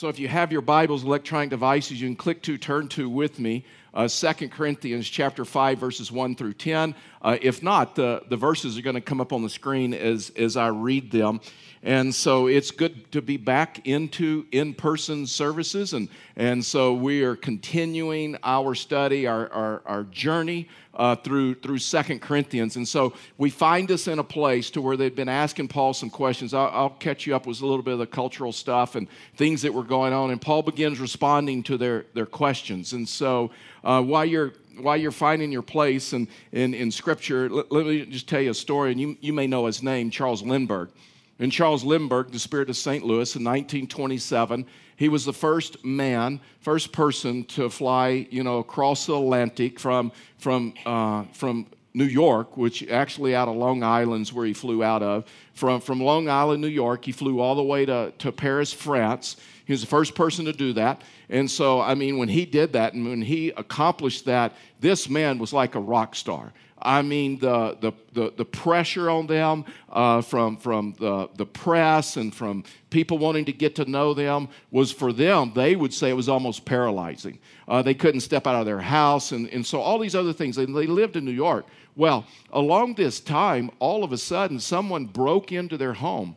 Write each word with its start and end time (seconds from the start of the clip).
So 0.00 0.08
if 0.08 0.18
you 0.18 0.28
have 0.28 0.50
your 0.50 0.62
Bibles, 0.62 1.04
electronic 1.04 1.50
devices, 1.50 2.00
you 2.00 2.08
can 2.08 2.16
click 2.16 2.40
to 2.44 2.56
turn 2.56 2.88
to 2.88 3.06
with 3.06 3.38
me 3.38 3.66
uh, 3.94 4.08
2 4.08 4.48
Corinthians 4.48 5.08
chapter 5.08 5.44
5, 5.44 5.78
verses 5.78 6.12
1 6.12 6.36
through 6.36 6.54
10. 6.54 6.94
Uh, 7.22 7.36
if 7.42 7.62
not, 7.62 7.96
the, 7.96 8.22
the 8.28 8.36
verses 8.36 8.78
are 8.78 8.82
going 8.82 8.94
to 8.94 9.00
come 9.00 9.20
up 9.20 9.32
on 9.32 9.42
the 9.42 9.50
screen 9.50 9.92
as, 9.94 10.30
as 10.36 10.56
I 10.56 10.68
read 10.68 11.10
them. 11.10 11.40
And 11.82 12.14
so 12.14 12.46
it's 12.46 12.70
good 12.70 13.10
to 13.12 13.22
be 13.22 13.38
back 13.38 13.86
into 13.86 14.46
in 14.52 14.74
person 14.74 15.26
services. 15.26 15.94
And, 15.94 16.10
and 16.36 16.62
so 16.62 16.92
we 16.92 17.22
are 17.22 17.36
continuing 17.36 18.36
our 18.42 18.74
study, 18.74 19.26
our, 19.26 19.50
our, 19.50 19.82
our 19.86 20.02
journey 20.04 20.68
uh, 20.92 21.16
through, 21.16 21.54
through 21.54 21.78
Second 21.78 22.20
Corinthians. 22.20 22.76
And 22.76 22.86
so 22.86 23.14
we 23.38 23.48
find 23.48 23.90
us 23.90 24.08
in 24.08 24.18
a 24.18 24.24
place 24.24 24.68
to 24.72 24.82
where 24.82 24.98
they've 24.98 25.14
been 25.14 25.30
asking 25.30 25.68
Paul 25.68 25.94
some 25.94 26.10
questions. 26.10 26.52
I'll, 26.52 26.70
I'll 26.70 26.90
catch 26.90 27.26
you 27.26 27.34
up 27.34 27.46
with 27.46 27.62
a 27.62 27.66
little 27.66 27.82
bit 27.82 27.94
of 27.94 27.98
the 27.98 28.06
cultural 28.06 28.52
stuff 28.52 28.94
and 28.94 29.08
things 29.36 29.62
that 29.62 29.72
were 29.72 29.84
going 29.84 30.12
on. 30.12 30.30
And 30.30 30.40
Paul 30.40 30.62
begins 30.62 31.00
responding 31.00 31.62
to 31.62 31.78
their, 31.78 32.04
their 32.12 32.26
questions. 32.26 32.92
And 32.92 33.08
so 33.08 33.50
uh, 33.84 34.02
while 34.02 34.24
you're 34.24 34.52
while 34.80 34.96
you're 34.96 35.10
finding 35.10 35.52
your 35.52 35.62
place 35.62 36.12
in, 36.14 36.26
in, 36.52 36.72
in 36.72 36.90
Scripture, 36.90 37.50
let, 37.50 37.70
let, 37.70 37.86
me 37.86 38.06
just 38.06 38.28
tell 38.28 38.40
you 38.40 38.50
a 38.50 38.54
story, 38.54 38.92
and 38.92 39.00
you, 39.00 39.16
you 39.20 39.32
may 39.32 39.46
know 39.46 39.66
his 39.66 39.82
name, 39.82 40.10
Charles 40.10 40.42
Lindbergh. 40.42 40.90
And 41.38 41.50
Charles 41.50 41.84
Lindbergh, 41.84 42.32
the 42.32 42.38
Spirit 42.38 42.68
of 42.68 42.76
St. 42.76 43.04
Louis, 43.04 43.34
in 43.34 43.44
1927, 43.44 44.66
he 44.96 45.08
was 45.08 45.24
the 45.24 45.32
first 45.32 45.82
man, 45.84 46.40
first 46.60 46.92
person 46.92 47.44
to 47.44 47.70
fly, 47.70 48.26
you 48.30 48.42
know, 48.42 48.58
across 48.58 49.06
the 49.06 49.16
Atlantic 49.16 49.80
from, 49.80 50.12
from, 50.38 50.74
uh, 50.84 51.24
from 51.32 51.66
New 51.94 52.04
York, 52.04 52.56
which 52.58 52.86
actually 52.88 53.34
out 53.34 53.48
of 53.48 53.56
Long 53.56 53.82
Island's 53.82 54.32
where 54.32 54.44
he 54.44 54.52
flew 54.52 54.84
out 54.84 55.02
of. 55.02 55.24
From, 55.54 55.80
from 55.80 56.00
Long 56.02 56.28
Island, 56.28 56.60
New 56.60 56.68
York, 56.68 57.06
he 57.06 57.12
flew 57.12 57.40
all 57.40 57.54
the 57.54 57.62
way 57.62 57.86
to, 57.86 58.12
to 58.18 58.30
Paris, 58.30 58.72
France. 58.72 59.36
He 59.70 59.72
was 59.72 59.82
the 59.82 59.86
first 59.86 60.16
person 60.16 60.46
to 60.46 60.52
do 60.52 60.72
that. 60.72 61.02
And 61.28 61.48
so, 61.48 61.80
I 61.80 61.94
mean, 61.94 62.18
when 62.18 62.28
he 62.28 62.44
did 62.44 62.72
that 62.72 62.92
and 62.92 63.08
when 63.08 63.22
he 63.22 63.50
accomplished 63.50 64.24
that, 64.24 64.52
this 64.80 65.08
man 65.08 65.38
was 65.38 65.52
like 65.52 65.76
a 65.76 65.78
rock 65.78 66.16
star. 66.16 66.52
I 66.82 67.02
mean, 67.02 67.38
the, 67.38 67.78
the, 67.80 67.92
the, 68.12 68.32
the 68.36 68.44
pressure 68.44 69.08
on 69.08 69.28
them 69.28 69.64
uh, 69.88 70.22
from, 70.22 70.56
from 70.56 70.96
the, 70.98 71.30
the 71.36 71.46
press 71.46 72.16
and 72.16 72.34
from 72.34 72.64
people 72.90 73.18
wanting 73.18 73.44
to 73.44 73.52
get 73.52 73.76
to 73.76 73.88
know 73.88 74.12
them 74.12 74.48
was 74.72 74.90
for 74.90 75.12
them, 75.12 75.52
they 75.54 75.76
would 75.76 75.94
say 75.94 76.10
it 76.10 76.14
was 76.14 76.28
almost 76.28 76.64
paralyzing. 76.64 77.38
Uh, 77.68 77.80
they 77.80 77.94
couldn't 77.94 78.22
step 78.22 78.48
out 78.48 78.56
of 78.56 78.66
their 78.66 78.80
house, 78.80 79.30
and, 79.30 79.48
and 79.50 79.64
so 79.64 79.80
all 79.80 80.00
these 80.00 80.16
other 80.16 80.32
things. 80.32 80.58
And 80.58 80.76
they 80.76 80.88
lived 80.88 81.14
in 81.14 81.24
New 81.24 81.30
York. 81.30 81.64
Well, 81.94 82.26
along 82.52 82.94
this 82.94 83.20
time, 83.20 83.70
all 83.78 84.02
of 84.02 84.10
a 84.10 84.18
sudden, 84.18 84.58
someone 84.58 85.04
broke 85.04 85.52
into 85.52 85.76
their 85.76 85.92
home 85.92 86.34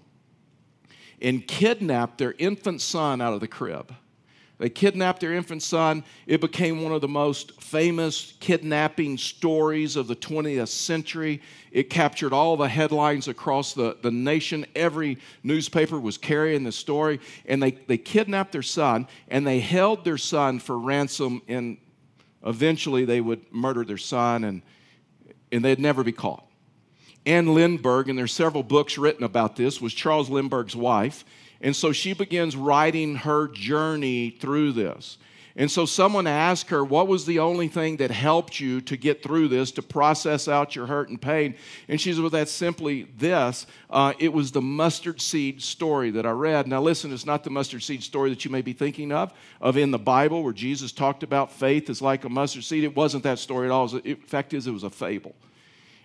and 1.22 1.48
kidnapped 1.48 2.18
their 2.18 2.36
infant 2.38 2.82
son 2.82 3.22
out 3.22 3.34
of 3.34 3.40
the 3.40 3.48
crib. 3.48 3.94
They 4.60 4.70
kidnapped 4.70 5.20
their 5.20 5.34
infant 5.34 5.64
son. 5.64 6.04
It 6.28 6.40
became 6.40 6.84
one 6.84 6.94
of 6.94 7.02
the 7.02 7.08
most 7.08 7.60
famous 7.62 8.36
kidnapping 8.40 9.18
stories 9.18 9.96
of 9.96 10.08
the 10.08 10.16
20th 10.16 10.70
century. 10.70 11.42
It 11.72 11.90
captured 11.90 12.34
all 12.34 12.56
the 12.56 12.70
headlines 12.70 13.28
across 13.28 13.74
the, 13.74 13.98
the 14.02 14.12
nation. 14.12 14.66
Every 14.76 15.18
newspaper 15.44 16.00
was 16.00 16.18
carrying 16.18 16.64
the 16.64 16.72
story. 16.72 17.20
And 17.46 17.62
they, 17.62 17.72
they 17.72 17.98
kidnapped 17.98 18.52
their 18.52 18.62
son 18.62 19.08
and 19.28 19.46
they 19.46 19.60
held 19.60 20.06
their 20.06 20.20
son 20.20 20.60
for 20.60 20.78
ransom. 20.78 21.42
And 21.48 21.78
eventually 22.46 23.06
they 23.06 23.22
would 23.22 23.52
murder 23.52 23.84
their 23.84 23.98
son 23.98 24.44
and, 24.44 24.62
and 25.52 25.66
they'd 25.66 25.80
never 25.80 26.04
be 26.04 26.14
caught. 26.14 26.48
Anne 27.26 27.54
Lindbergh, 27.54 28.10
and 28.10 28.18
there's 28.18 28.34
several 28.34 28.64
books 28.64 28.98
written 28.98 29.24
about 29.24 29.56
this, 29.56 29.82
was 29.82 29.94
Charles 29.94 30.30
Lindbergh's 30.30 30.76
wife. 30.76 31.24
And 31.62 31.76
so 31.76 31.94
she 31.94 32.14
begins 32.14 32.56
writing 32.58 33.16
her 33.16 33.48
journey 33.48 34.32
through 34.32 34.74
this. 34.74 35.18
And 35.56 35.70
so 35.70 35.86
someone 35.86 36.26
asked 36.26 36.72
her, 36.72 36.84
What 36.84 37.08
was 37.08 37.26
the 37.26 37.40
only 37.40 37.68
thing 37.68 37.98
that 37.98 38.10
helped 38.10 38.60
you 38.60 38.82
to 38.82 38.98
get 38.98 39.22
through 39.22 39.50
this, 39.50 39.72
to 39.74 39.84
process 39.84 40.48
out 40.48 40.76
your 40.76 40.88
hurt 40.88 41.10
and 41.10 41.22
pain? 41.22 41.56
And 41.88 42.02
she 42.02 42.12
said, 42.12 42.22
Well, 42.22 42.32
that's 42.32 42.52
simply 42.52 43.04
this. 43.18 43.68
Uh, 43.88 44.14
it 44.18 44.34
was 44.34 44.52
the 44.52 44.64
mustard 44.64 45.22
seed 45.22 45.62
story 45.62 46.10
that 46.12 46.26
I 46.26 46.32
read. 46.32 46.68
Now, 46.68 46.82
listen, 46.82 47.14
it's 47.14 47.26
not 47.26 47.44
the 47.44 47.52
mustard 47.52 47.84
seed 47.84 48.02
story 48.02 48.32
that 48.32 48.44
you 48.44 48.50
may 48.50 48.64
be 48.64 48.74
thinking 48.74 49.12
of, 49.12 49.32
of 49.62 49.78
in 49.78 49.92
the 49.92 50.00
Bible 50.00 50.44
where 50.44 50.54
Jesus 50.54 50.92
talked 50.92 51.22
about 51.22 51.52
faith 51.52 51.88
is 51.88 52.02
like 52.02 52.26
a 52.26 52.30
mustard 52.30 52.64
seed. 52.64 52.84
It 52.84 52.96
wasn't 52.96 53.24
that 53.24 53.38
story 53.38 53.68
at 53.68 53.72
all. 53.72 53.88
The 53.88 54.16
fact 54.26 54.56
is, 54.56 54.66
it 54.66 54.72
was 54.72 54.84
a 54.84 54.90
fable. 54.90 55.36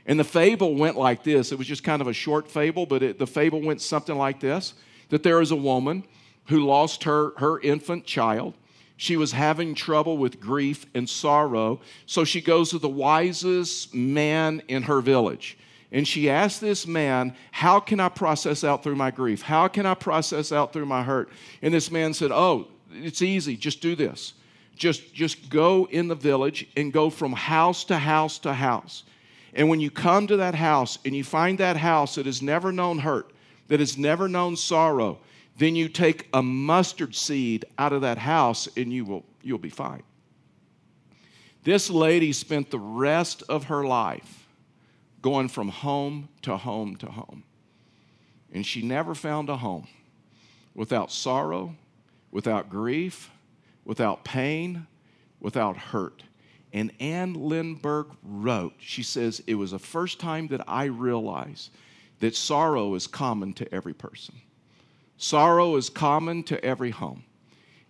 And 0.08 0.18
the 0.18 0.24
fable 0.24 0.74
went 0.74 0.96
like 0.96 1.22
this 1.22 1.52
it 1.52 1.58
was 1.58 1.68
just 1.68 1.84
kind 1.84 2.02
of 2.02 2.08
a 2.08 2.12
short 2.12 2.50
fable, 2.50 2.86
but 2.86 3.02
it, 3.02 3.18
the 3.18 3.26
fable 3.26 3.60
went 3.60 3.80
something 3.80 4.16
like 4.16 4.40
this 4.40 4.74
that 5.10 5.22
there 5.22 5.40
is 5.40 5.52
a 5.52 5.56
woman 5.56 6.04
who 6.46 6.66
lost 6.66 7.04
her, 7.04 7.32
her 7.36 7.60
infant 7.60 8.04
child. 8.04 8.54
She 8.96 9.16
was 9.16 9.32
having 9.32 9.74
trouble 9.74 10.18
with 10.18 10.40
grief 10.40 10.84
and 10.94 11.08
sorrow. 11.08 11.80
So 12.04 12.24
she 12.24 12.40
goes 12.40 12.70
to 12.70 12.78
the 12.78 12.88
wisest 12.88 13.94
man 13.94 14.60
in 14.68 14.82
her 14.82 15.00
village. 15.00 15.56
And 15.92 16.06
she 16.06 16.28
asked 16.28 16.60
this 16.60 16.86
man, 16.86 17.34
How 17.52 17.80
can 17.80 18.00
I 18.00 18.08
process 18.08 18.64
out 18.64 18.82
through 18.82 18.96
my 18.96 19.10
grief? 19.10 19.42
How 19.42 19.68
can 19.68 19.86
I 19.86 19.94
process 19.94 20.52
out 20.52 20.72
through 20.72 20.86
my 20.86 21.02
hurt? 21.02 21.30
And 21.62 21.72
this 21.72 21.90
man 21.90 22.12
said, 22.12 22.32
Oh, 22.32 22.68
it's 22.92 23.22
easy. 23.22 23.56
Just 23.56 23.80
do 23.80 23.94
this. 23.94 24.34
Just, 24.74 25.14
just 25.14 25.48
go 25.48 25.88
in 25.90 26.08
the 26.08 26.14
village 26.14 26.66
and 26.76 26.92
go 26.92 27.08
from 27.08 27.32
house 27.32 27.84
to 27.84 27.98
house 27.98 28.38
to 28.40 28.52
house. 28.52 29.04
And 29.54 29.68
when 29.68 29.80
you 29.80 29.90
come 29.90 30.26
to 30.26 30.36
that 30.36 30.54
house 30.54 30.98
and 31.04 31.14
you 31.14 31.24
find 31.24 31.58
that 31.58 31.76
house 31.76 32.16
that 32.16 32.26
has 32.26 32.42
never 32.42 32.72
known 32.72 32.98
hurt, 32.98 33.32
that 33.68 33.80
has 33.80 33.96
never 33.96 34.28
known 34.28 34.56
sorrow, 34.56 35.18
then 35.56 35.74
you 35.74 35.88
take 35.88 36.28
a 36.32 36.42
mustard 36.42 37.14
seed 37.14 37.64
out 37.78 37.92
of 37.92 38.02
that 38.02 38.18
house 38.18 38.68
and 38.76 38.92
you 38.92 39.04
will, 39.04 39.24
you'll 39.42 39.58
be 39.58 39.70
fine. 39.70 40.02
This 41.64 41.90
lady 41.90 42.32
spent 42.32 42.70
the 42.70 42.78
rest 42.78 43.42
of 43.48 43.64
her 43.64 43.84
life 43.84 44.46
going 45.20 45.48
from 45.48 45.68
home 45.68 46.28
to 46.42 46.56
home 46.56 46.96
to 46.96 47.06
home. 47.06 47.42
And 48.52 48.64
she 48.64 48.82
never 48.82 49.14
found 49.14 49.50
a 49.50 49.56
home 49.56 49.88
without 50.74 51.10
sorrow, 51.10 51.74
without 52.30 52.70
grief, 52.70 53.30
without 53.84 54.24
pain, 54.24 54.86
without 55.40 55.76
hurt. 55.76 56.22
And 56.72 56.92
Anne 57.00 57.34
Lindbergh 57.34 58.08
wrote, 58.22 58.74
she 58.78 59.02
says, 59.02 59.42
It 59.46 59.54
was 59.54 59.70
the 59.70 59.78
first 59.78 60.20
time 60.20 60.48
that 60.48 60.62
I 60.68 60.84
realized 60.84 61.70
that 62.20 62.36
sorrow 62.36 62.94
is 62.94 63.06
common 63.06 63.52
to 63.54 63.74
every 63.74 63.94
person. 63.94 64.34
Sorrow 65.16 65.76
is 65.76 65.88
common 65.88 66.42
to 66.44 66.62
every 66.64 66.90
home. 66.90 67.24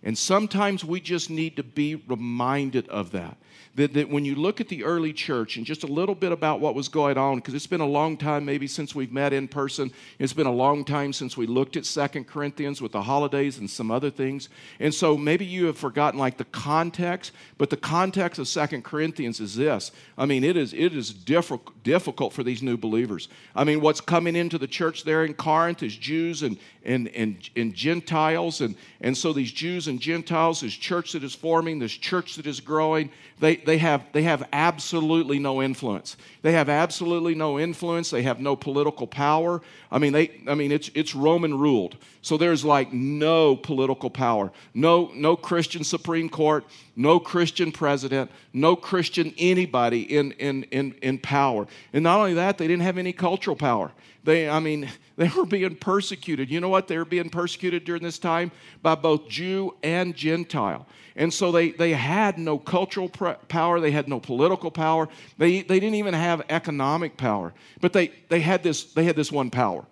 And 0.01 0.17
sometimes 0.17 0.85
we 0.85 1.01
just 1.01 1.29
need 1.29 1.57
to 1.57 1.63
be 1.63 1.95
reminded 1.95 2.87
of 2.87 3.11
that. 3.11 3.37
That, 3.75 3.93
that 3.93 4.09
when 4.09 4.25
you 4.25 4.35
look 4.35 4.59
at 4.59 4.67
the 4.67 4.83
early 4.83 5.13
church 5.13 5.57
and 5.57 5.65
just 5.65 5.83
a 5.83 5.87
little 5.87 6.15
bit 6.15 6.31
about 6.31 6.59
what 6.59 6.75
was 6.75 6.87
going 6.87 7.17
on, 7.17 7.35
because 7.35 7.53
it's 7.53 7.67
been 7.67 7.81
a 7.81 7.87
long 7.87 8.17
time 8.17 8.45
maybe 8.45 8.67
since 8.67 8.95
we've 8.95 9.11
met 9.11 9.31
in 9.33 9.47
person, 9.47 9.91
it's 10.17 10.33
been 10.33 10.47
a 10.47 10.51
long 10.51 10.83
time 10.83 11.13
since 11.13 11.37
we 11.37 11.47
looked 11.47 11.77
at 11.77 11.85
Second 11.85 12.27
Corinthians 12.27 12.81
with 12.81 12.91
the 12.91 13.01
holidays 13.01 13.57
and 13.57 13.69
some 13.69 13.91
other 13.91 14.09
things. 14.09 14.49
And 14.79 14.93
so 14.93 15.17
maybe 15.17 15.45
you 15.45 15.65
have 15.67 15.77
forgotten 15.77 16.19
like 16.19 16.37
the 16.37 16.45
context, 16.45 17.31
but 17.57 17.69
the 17.69 17.77
context 17.77 18.39
of 18.39 18.47
Second 18.47 18.83
Corinthians 18.83 19.39
is 19.39 19.55
this. 19.55 19.91
I 20.17 20.25
mean, 20.25 20.43
it 20.43 20.57
is, 20.57 20.73
it 20.73 20.95
is 20.95 21.13
difficult, 21.13 21.83
difficult 21.83 22.33
for 22.33 22.43
these 22.43 22.61
new 22.61 22.77
believers. 22.77 23.29
I 23.55 23.63
mean, 23.63 23.81
what's 23.81 24.01
coming 24.01 24.35
into 24.35 24.57
the 24.57 24.67
church 24.67 25.03
there 25.03 25.25
in 25.25 25.33
Corinth 25.33 25.83
is 25.83 25.95
Jews 25.95 26.43
and, 26.43 26.57
and, 26.83 27.07
and, 27.09 27.49
and 27.55 27.73
Gentiles. 27.73 28.61
And, 28.61 28.75
and 29.01 29.17
so 29.17 29.33
these 29.33 29.51
Jews 29.51 29.87
and 29.87 29.99
Gentiles, 29.99 30.61
this 30.61 30.73
church 30.73 31.13
that 31.13 31.23
is 31.23 31.35
forming, 31.35 31.79
this 31.79 31.93
church 31.93 32.35
that 32.35 32.47
is 32.47 32.59
growing, 32.59 33.09
they, 33.39 33.57
they, 33.57 33.77
have, 33.77 34.05
they 34.11 34.23
have 34.23 34.47
absolutely 34.51 35.39
no 35.39 35.61
influence. 35.61 36.17
They 36.41 36.51
have 36.51 36.67
absolutely 36.67 37.35
no 37.35 37.57
influence. 37.57 38.09
They 38.09 38.23
have 38.23 38.39
no 38.39 38.55
political 38.55 39.07
power. 39.07 39.61
I 39.91 39.97
mean, 39.97 40.13
they, 40.13 40.41
I 40.47 40.55
mean 40.55 40.71
it's, 40.71 40.91
it's 40.93 41.15
Roman 41.15 41.57
ruled. 41.57 41.97
So 42.21 42.37
there's 42.37 42.65
like 42.65 42.91
no 42.91 43.55
political 43.55 44.09
power, 44.09 44.51
no, 44.73 45.11
no 45.13 45.35
Christian 45.37 45.83
Supreme 45.83 46.27
Court, 46.29 46.65
no 46.99 47.17
Christian 47.17 47.71
president, 47.71 48.29
no 48.51 48.75
Christian 48.75 49.33
anybody 49.37 50.01
in, 50.01 50.33
in, 50.33 50.63
in, 50.63 50.93
in 51.01 51.17
power. 51.17 51.65
And 51.93 52.03
not 52.03 52.19
only 52.19 52.33
that, 52.33 52.57
they 52.57 52.67
didn't 52.67 52.83
have 52.83 52.97
any 52.97 53.13
cultural 53.13 53.55
power. 53.55 53.93
They, 54.25 54.49
I 54.49 54.59
mean, 54.59 54.89
they 55.15 55.29
were 55.29 55.45
being 55.45 55.77
persecuted. 55.77 56.49
You 56.49 56.59
know 56.59 56.67
what? 56.67 56.89
They 56.89 56.97
were 56.97 57.05
being 57.05 57.29
persecuted 57.29 57.85
during 57.85 58.03
this 58.03 58.19
time 58.19 58.51
by 58.81 58.95
both 58.95 59.29
Jew 59.29 59.77
and 59.81 60.13
Gentile. 60.13 60.87
And 61.15 61.33
so 61.33 61.53
they, 61.53 61.71
they 61.71 61.93
had 61.93 62.37
no 62.37 62.57
cultural 62.59 63.07
power, 63.07 63.79
they 63.79 63.91
had 63.91 64.09
no 64.09 64.19
political 64.19 64.69
power, 64.69 65.07
they, 65.37 65.61
they 65.61 65.79
didn't 65.79 65.95
even 65.95 66.13
have 66.13 66.41
economic 66.49 67.15
power. 67.15 67.53
But 67.79 67.93
they, 67.93 68.11
they, 68.27 68.41
had 68.41 68.61
this, 68.61 68.91
they 68.91 69.05
had 69.05 69.15
this 69.15 69.31
one 69.31 69.49
power. 69.51 69.85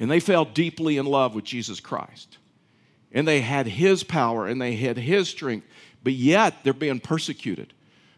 And 0.00 0.10
they 0.10 0.20
fell 0.20 0.46
deeply 0.46 0.96
in 0.96 1.04
love 1.04 1.34
with 1.34 1.44
Jesus 1.44 1.78
Christ. 1.78 2.38
And 3.12 3.26
they 3.26 3.40
had 3.40 3.66
his 3.66 4.04
power 4.04 4.46
and 4.46 4.60
they 4.60 4.76
had 4.76 4.98
his 4.98 5.28
strength, 5.28 5.66
but 6.04 6.12
yet 6.12 6.62
they're 6.62 6.72
being 6.72 7.00
persecuted 7.00 7.72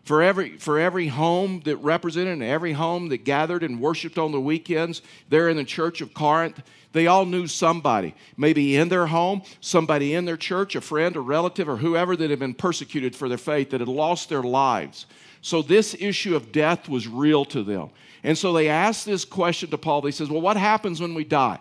For 0.04 0.22
every, 0.22 0.56
for 0.56 0.78
every 0.78 1.08
home 1.08 1.60
that 1.64 1.76
represented 1.76 2.32
and 2.32 2.42
every 2.42 2.72
home 2.72 3.10
that 3.10 3.24
gathered 3.24 3.62
and 3.62 3.80
worshiped 3.80 4.18
on 4.18 4.32
the 4.32 4.40
weekends 4.40 5.02
there 5.28 5.48
in 5.48 5.56
the 5.56 5.64
church 5.64 6.00
of 6.00 6.14
Corinth, 6.14 6.62
they 6.92 7.06
all 7.06 7.26
knew 7.26 7.46
somebody, 7.46 8.14
maybe 8.36 8.76
in 8.76 8.88
their 8.88 9.06
home, 9.06 9.42
somebody 9.60 10.14
in 10.14 10.24
their 10.24 10.36
church, 10.36 10.74
a 10.74 10.80
friend, 10.80 11.14
a 11.14 11.20
relative, 11.20 11.68
or 11.68 11.76
whoever 11.76 12.16
that 12.16 12.30
had 12.30 12.40
been 12.40 12.54
persecuted 12.54 13.14
for 13.14 13.28
their 13.28 13.38
faith, 13.38 13.70
that 13.70 13.80
had 13.80 13.88
lost 13.88 14.28
their 14.28 14.42
lives. 14.42 15.06
So 15.42 15.62
this 15.62 15.94
issue 16.00 16.34
of 16.34 16.50
death 16.50 16.88
was 16.88 17.06
real 17.06 17.44
to 17.46 17.62
them. 17.62 17.90
And 18.24 18.36
so 18.36 18.52
they 18.52 18.68
asked 18.68 19.06
this 19.06 19.24
question 19.24 19.70
to 19.70 19.78
Paul. 19.78 20.00
They 20.00 20.10
says, 20.10 20.28
"Well, 20.28 20.40
what 20.40 20.56
happens 20.56 21.00
when 21.00 21.14
we 21.14 21.24
die?" 21.24 21.60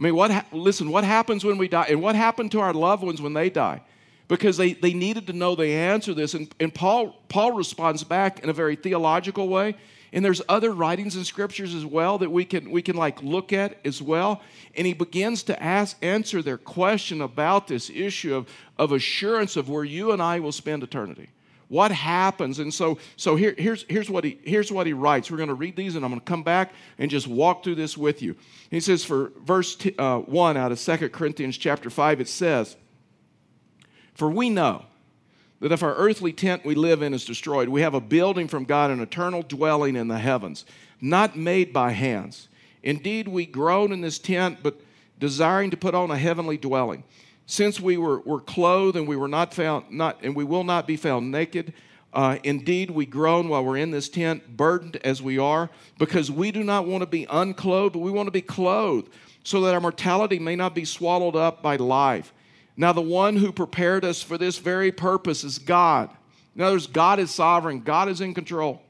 I 0.00 0.02
mean, 0.02 0.16
what 0.16 0.30
ha- 0.30 0.46
listen, 0.50 0.90
what 0.90 1.04
happens 1.04 1.44
when 1.44 1.58
we 1.58 1.68
die? 1.68 1.88
And 1.90 2.00
what 2.00 2.14
happened 2.14 2.52
to 2.52 2.60
our 2.60 2.72
loved 2.72 3.02
ones 3.02 3.20
when 3.20 3.34
they 3.34 3.50
die? 3.50 3.82
Because 4.28 4.56
they, 4.56 4.72
they 4.72 4.94
needed 4.94 5.26
to 5.26 5.34
know 5.34 5.54
the 5.54 5.66
answer 5.66 6.12
to 6.12 6.14
this. 6.14 6.32
And, 6.32 6.48
and 6.58 6.74
Paul, 6.74 7.20
Paul 7.28 7.52
responds 7.52 8.02
back 8.02 8.40
in 8.42 8.48
a 8.48 8.54
very 8.54 8.76
theological 8.76 9.46
way. 9.48 9.76
And 10.14 10.24
there's 10.24 10.40
other 10.48 10.72
writings 10.72 11.16
in 11.16 11.24
scriptures 11.24 11.74
as 11.74 11.84
well 11.84 12.16
that 12.18 12.30
we 12.30 12.46
can 12.46 12.70
we 12.70 12.80
can 12.80 12.96
like 12.96 13.22
look 13.22 13.52
at 13.52 13.78
as 13.84 14.00
well. 14.00 14.40
And 14.74 14.86
he 14.86 14.94
begins 14.94 15.42
to 15.44 15.62
ask 15.62 15.98
answer 16.02 16.40
their 16.40 16.58
question 16.58 17.20
about 17.20 17.68
this 17.68 17.90
issue 17.90 18.34
of, 18.34 18.48
of 18.78 18.92
assurance 18.92 19.54
of 19.56 19.68
where 19.68 19.84
you 19.84 20.12
and 20.12 20.22
I 20.22 20.40
will 20.40 20.50
spend 20.50 20.82
eternity. 20.82 21.28
What 21.70 21.92
happens? 21.92 22.58
And 22.58 22.74
so, 22.74 22.98
so 23.14 23.36
here, 23.36 23.54
here's, 23.56 23.84
here's, 23.88 24.10
what 24.10 24.24
he, 24.24 24.40
here's 24.42 24.72
what 24.72 24.88
he 24.88 24.92
writes. 24.92 25.30
We're 25.30 25.36
going 25.36 25.50
to 25.50 25.54
read 25.54 25.76
these 25.76 25.94
and 25.94 26.04
I'm 26.04 26.10
going 26.10 26.20
to 26.20 26.24
come 26.24 26.42
back 26.42 26.72
and 26.98 27.08
just 27.08 27.28
walk 27.28 27.62
through 27.62 27.76
this 27.76 27.96
with 27.96 28.22
you. 28.22 28.34
He 28.72 28.80
says, 28.80 29.04
for 29.04 29.30
verse 29.44 29.76
t- 29.76 29.94
uh, 29.96 30.18
1 30.18 30.56
out 30.56 30.72
of 30.72 30.80
2 30.80 31.10
Corinthians 31.10 31.56
chapter 31.56 31.88
5, 31.88 32.22
it 32.22 32.28
says, 32.28 32.76
For 34.14 34.28
we 34.28 34.50
know 34.50 34.84
that 35.60 35.70
if 35.70 35.84
our 35.84 35.94
earthly 35.94 36.32
tent 36.32 36.64
we 36.64 36.74
live 36.74 37.02
in 37.02 37.14
is 37.14 37.24
destroyed, 37.24 37.68
we 37.68 37.82
have 37.82 37.94
a 37.94 38.00
building 38.00 38.48
from 38.48 38.64
God, 38.64 38.90
an 38.90 38.98
eternal 38.98 39.42
dwelling 39.42 39.94
in 39.94 40.08
the 40.08 40.18
heavens, 40.18 40.64
not 41.00 41.36
made 41.36 41.72
by 41.72 41.92
hands. 41.92 42.48
Indeed, 42.82 43.28
we 43.28 43.46
groan 43.46 43.92
in 43.92 44.00
this 44.00 44.18
tent, 44.18 44.58
but 44.64 44.80
desiring 45.20 45.70
to 45.70 45.76
put 45.76 45.94
on 45.94 46.10
a 46.10 46.18
heavenly 46.18 46.56
dwelling. 46.56 47.04
Since 47.50 47.80
we 47.80 47.96
were, 47.96 48.20
were 48.20 48.40
clothed 48.40 48.96
and 48.96 49.08
we 49.08 49.16
were 49.16 49.26
not 49.26 49.52
found, 49.52 49.90
not, 49.90 50.20
and 50.22 50.36
we 50.36 50.44
will 50.44 50.62
not 50.62 50.86
be 50.86 50.96
found 50.96 51.32
naked, 51.32 51.72
uh, 52.12 52.38
indeed, 52.44 52.92
we 52.92 53.06
groan 53.06 53.48
while 53.48 53.64
we're 53.64 53.76
in 53.76 53.90
this 53.90 54.08
tent, 54.08 54.56
burdened 54.56 54.98
as 54.98 55.20
we 55.20 55.36
are, 55.36 55.68
because 55.98 56.30
we 56.30 56.52
do 56.52 56.62
not 56.62 56.86
want 56.86 57.02
to 57.02 57.08
be 57.08 57.26
unclothed, 57.28 57.94
but 57.94 57.98
we 57.98 58.12
want 58.12 58.28
to 58.28 58.30
be 58.30 58.40
clothed, 58.40 59.10
so 59.42 59.62
that 59.62 59.74
our 59.74 59.80
mortality 59.80 60.38
may 60.38 60.54
not 60.54 60.76
be 60.76 60.84
swallowed 60.84 61.34
up 61.34 61.60
by 61.60 61.74
life. 61.74 62.32
Now, 62.76 62.92
the 62.92 63.00
one 63.00 63.34
who 63.34 63.50
prepared 63.50 64.04
us 64.04 64.22
for 64.22 64.38
this 64.38 64.58
very 64.58 64.92
purpose 64.92 65.42
is 65.42 65.58
God. 65.58 66.08
In 66.54 66.62
other 66.62 66.76
words, 66.76 66.86
God 66.86 67.18
is 67.18 67.32
sovereign, 67.32 67.80
God 67.80 68.08
is 68.08 68.20
in 68.20 68.32
control, 68.32 68.80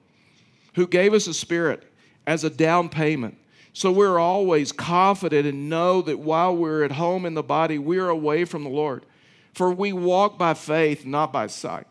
who 0.74 0.86
gave 0.86 1.14
us 1.14 1.26
a 1.26 1.32
spirit 1.32 1.90
as 2.26 2.44
a 2.44 2.50
down 2.50 2.90
payment. 2.90 3.38
So 3.72 3.92
we're 3.92 4.18
always 4.18 4.72
confident 4.72 5.46
and 5.46 5.68
know 5.68 6.02
that 6.02 6.18
while 6.18 6.56
we're 6.56 6.84
at 6.84 6.92
home 6.92 7.24
in 7.24 7.34
the 7.34 7.42
body, 7.42 7.78
we're 7.78 8.08
away 8.08 8.44
from 8.44 8.64
the 8.64 8.70
Lord. 8.70 9.06
For 9.54 9.70
we 9.70 9.92
walk 9.92 10.38
by 10.38 10.54
faith, 10.54 11.04
not 11.04 11.32
by 11.32 11.46
sight. 11.46 11.86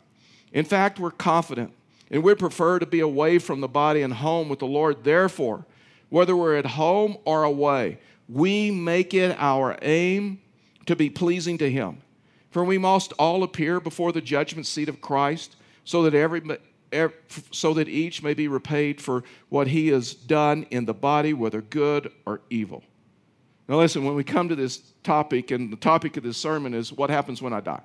In 0.51 0.65
fact, 0.65 0.99
we're 0.99 1.11
confident 1.11 1.73
and 2.11 2.23
we 2.23 2.35
prefer 2.35 2.79
to 2.79 2.85
be 2.85 2.99
away 2.99 3.39
from 3.39 3.61
the 3.61 3.67
body 3.67 4.01
and 4.01 4.13
home 4.13 4.49
with 4.49 4.59
the 4.59 4.65
Lord. 4.65 5.03
Therefore, 5.03 5.65
whether 6.09 6.35
we're 6.35 6.57
at 6.57 6.65
home 6.65 7.17
or 7.23 7.43
away, 7.43 7.99
we 8.27 8.71
make 8.71 9.13
it 9.13 9.35
our 9.39 9.77
aim 9.81 10.41
to 10.87 10.95
be 10.95 11.09
pleasing 11.09 11.57
to 11.59 11.69
Him. 11.69 12.01
For 12.49 12.63
we 12.63 12.79
must 12.79 13.13
all 13.13 13.43
appear 13.43 13.79
before 13.79 14.11
the 14.11 14.21
judgment 14.21 14.65
seat 14.65 14.89
of 14.89 15.01
Christ, 15.01 15.55
so 15.83 16.03
that 16.03 16.15
every 16.15 16.41
so 17.51 17.73
that 17.73 17.87
each 17.87 18.23
may 18.23 18.33
be 18.33 18.47
repaid 18.47 19.01
for 19.01 19.23
what 19.49 19.67
he 19.67 19.89
has 19.89 20.13
done 20.13 20.65
in 20.71 20.85
the 20.85 20.93
body, 20.93 21.33
whether 21.33 21.61
good 21.61 22.11
or 22.25 22.41
evil. 22.49 22.83
Now, 23.67 23.77
listen, 23.77 24.03
when 24.03 24.15
we 24.15 24.23
come 24.23 24.49
to 24.49 24.55
this 24.55 24.81
topic, 25.03 25.51
and 25.51 25.71
the 25.71 25.77
topic 25.77 26.17
of 26.17 26.23
this 26.23 26.37
sermon 26.37 26.73
is 26.73 26.91
what 26.91 27.09
happens 27.11 27.41
when 27.41 27.53
I 27.53 27.59
die. 27.59 27.83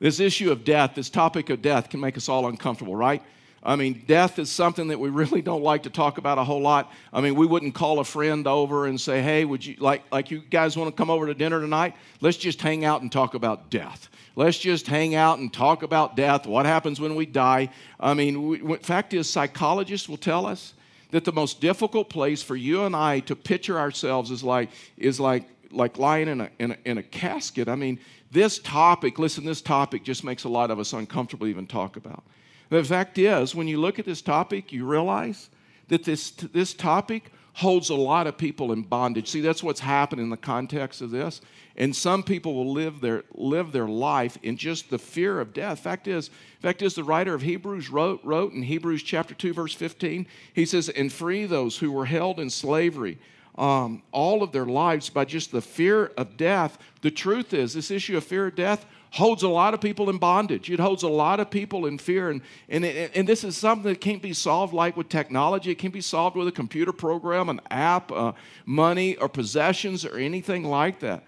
This 0.00 0.20
issue 0.20 0.50
of 0.50 0.64
death, 0.64 0.94
this 0.94 1.08
topic 1.08 1.48
of 1.48 1.62
death, 1.62 1.88
can 1.88 2.00
make 2.00 2.16
us 2.16 2.28
all 2.28 2.48
uncomfortable, 2.48 2.96
right? 2.96 3.22
I 3.62 3.76
mean, 3.76 4.04
death 4.06 4.38
is 4.38 4.50
something 4.50 4.88
that 4.88 5.00
we 5.00 5.10
really 5.10 5.42
don't 5.42 5.62
like 5.62 5.84
to 5.84 5.90
talk 5.90 6.18
about 6.18 6.38
a 6.38 6.44
whole 6.44 6.60
lot. 6.60 6.92
I 7.12 7.20
mean, 7.20 7.34
we 7.34 7.46
wouldn't 7.46 7.74
call 7.74 7.98
a 7.98 8.04
friend 8.04 8.46
over 8.46 8.86
and 8.86 9.00
say, 9.00 9.22
"Hey, 9.22 9.44
would 9.44 9.64
you 9.64 9.76
like 9.78 10.02
like 10.12 10.30
you 10.30 10.40
guys 10.40 10.76
want 10.76 10.94
to 10.94 10.96
come 10.96 11.10
over 11.10 11.26
to 11.26 11.34
dinner 11.34 11.60
tonight? 11.60 11.94
Let's 12.20 12.36
just 12.36 12.60
hang 12.60 12.84
out 12.84 13.02
and 13.02 13.10
talk 13.10 13.34
about 13.34 13.70
death. 13.70 14.08
Let's 14.36 14.58
just 14.58 14.86
hang 14.86 15.14
out 15.14 15.38
and 15.38 15.52
talk 15.52 15.82
about 15.82 16.14
death. 16.14 16.46
What 16.46 16.66
happens 16.66 17.00
when 17.00 17.16
we 17.16 17.26
die?" 17.26 17.70
I 17.98 18.14
mean, 18.14 18.46
we, 18.46 18.76
fact 18.76 19.12
is, 19.14 19.28
psychologists 19.28 20.08
will 20.08 20.18
tell 20.18 20.46
us 20.46 20.74
that 21.10 21.24
the 21.24 21.32
most 21.32 21.60
difficult 21.60 22.10
place 22.10 22.42
for 22.42 22.54
you 22.54 22.84
and 22.84 22.94
I 22.94 23.20
to 23.20 23.34
picture 23.34 23.78
ourselves 23.78 24.30
is 24.30 24.44
like 24.44 24.70
is 24.96 25.18
like 25.18 25.48
like 25.70 25.98
lying 25.98 26.28
in 26.28 26.40
a, 26.40 26.50
in 26.58 26.70
a, 26.72 26.76
in 26.84 26.98
a 26.98 27.02
casket. 27.02 27.68
I 27.68 27.74
mean, 27.74 27.98
this 28.30 28.58
topic, 28.58 29.18
listen, 29.18 29.44
this 29.44 29.60
topic 29.60 30.04
just 30.04 30.24
makes 30.24 30.44
a 30.44 30.48
lot 30.48 30.70
of 30.70 30.78
us 30.78 30.92
uncomfortable 30.92 31.46
even 31.46 31.66
talk 31.66 31.96
about. 31.96 32.24
The 32.68 32.82
fact 32.82 33.18
is, 33.18 33.54
when 33.54 33.68
you 33.68 33.80
look 33.80 33.98
at 33.98 34.04
this 34.04 34.22
topic, 34.22 34.72
you 34.72 34.84
realize 34.84 35.48
that 35.88 36.04
this, 36.04 36.30
this 36.30 36.74
topic 36.74 37.30
holds 37.56 37.88
a 37.88 37.94
lot 37.94 38.26
of 38.26 38.36
people 38.36 38.70
in 38.70 38.82
bondage. 38.82 39.28
See, 39.28 39.40
that's 39.40 39.62
what's 39.62 39.80
happened 39.80 40.20
in 40.20 40.28
the 40.28 40.36
context 40.36 41.00
of 41.00 41.10
this. 41.10 41.40
And 41.74 41.96
some 41.96 42.22
people 42.22 42.54
will 42.54 42.70
live 42.70 43.00
their, 43.00 43.24
live 43.32 43.72
their 43.72 43.88
life 43.88 44.36
in 44.42 44.58
just 44.58 44.90
the 44.90 44.98
fear 44.98 45.40
of 45.40 45.54
death. 45.54 45.78
Fact 45.80 46.06
is, 46.06 46.28
fact 46.60 46.82
is, 46.82 46.94
the 46.94 47.02
writer 47.02 47.32
of 47.32 47.40
Hebrews 47.40 47.88
wrote, 47.88 48.20
wrote 48.22 48.52
in 48.52 48.62
Hebrews 48.62 49.02
chapter 49.02 49.34
2, 49.34 49.54
verse 49.54 49.72
15, 49.72 50.26
he 50.52 50.66
says, 50.66 50.90
And 50.90 51.10
free 51.10 51.46
those 51.46 51.78
who 51.78 51.90
were 51.92 52.04
held 52.04 52.38
in 52.40 52.50
slavery 52.50 53.16
um, 53.56 54.02
all 54.12 54.42
of 54.42 54.52
their 54.52 54.66
lives 54.66 55.08
by 55.08 55.24
just 55.24 55.50
the 55.50 55.62
fear 55.62 56.12
of 56.18 56.36
death. 56.36 56.76
The 57.00 57.10
truth 57.10 57.54
is, 57.54 57.72
this 57.72 57.90
issue 57.90 58.18
of 58.18 58.24
fear 58.24 58.48
of 58.48 58.54
death 58.54 58.84
holds 59.16 59.42
a 59.42 59.48
lot 59.48 59.74
of 59.74 59.80
people 59.80 60.10
in 60.10 60.18
bondage. 60.18 60.70
It 60.70 60.78
holds 60.78 61.02
a 61.02 61.08
lot 61.08 61.40
of 61.40 61.50
people 61.50 61.86
in 61.86 61.98
fear. 61.98 62.30
And, 62.30 62.42
and, 62.68 62.84
and 62.84 63.26
this 63.26 63.44
is 63.44 63.56
something 63.56 63.90
that 63.90 64.00
can't 64.00 64.22
be 64.22 64.32
solved 64.32 64.74
like 64.74 64.96
with 64.96 65.08
technology. 65.08 65.70
It 65.70 65.76
can't 65.76 65.92
be 65.92 66.00
solved 66.00 66.36
with 66.36 66.46
a 66.48 66.52
computer 66.52 66.92
program, 66.92 67.48
an 67.48 67.60
app, 67.70 68.12
uh, 68.12 68.32
money, 68.66 69.16
or 69.16 69.28
possessions, 69.28 70.04
or 70.04 70.18
anything 70.18 70.64
like 70.64 71.00
that. 71.00 71.24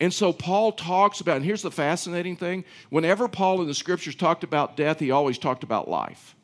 And 0.00 0.12
so 0.12 0.32
Paul 0.32 0.72
talks 0.72 1.20
about, 1.20 1.36
and 1.36 1.44
here's 1.44 1.62
the 1.62 1.70
fascinating 1.70 2.36
thing 2.36 2.64
whenever 2.90 3.28
Paul 3.28 3.60
in 3.62 3.66
the 3.66 3.74
scriptures 3.74 4.14
talked 4.14 4.44
about 4.44 4.76
death, 4.76 4.98
he 4.98 5.10
always 5.10 5.38
talked 5.38 5.62
about 5.62 5.88
life. 5.88 6.36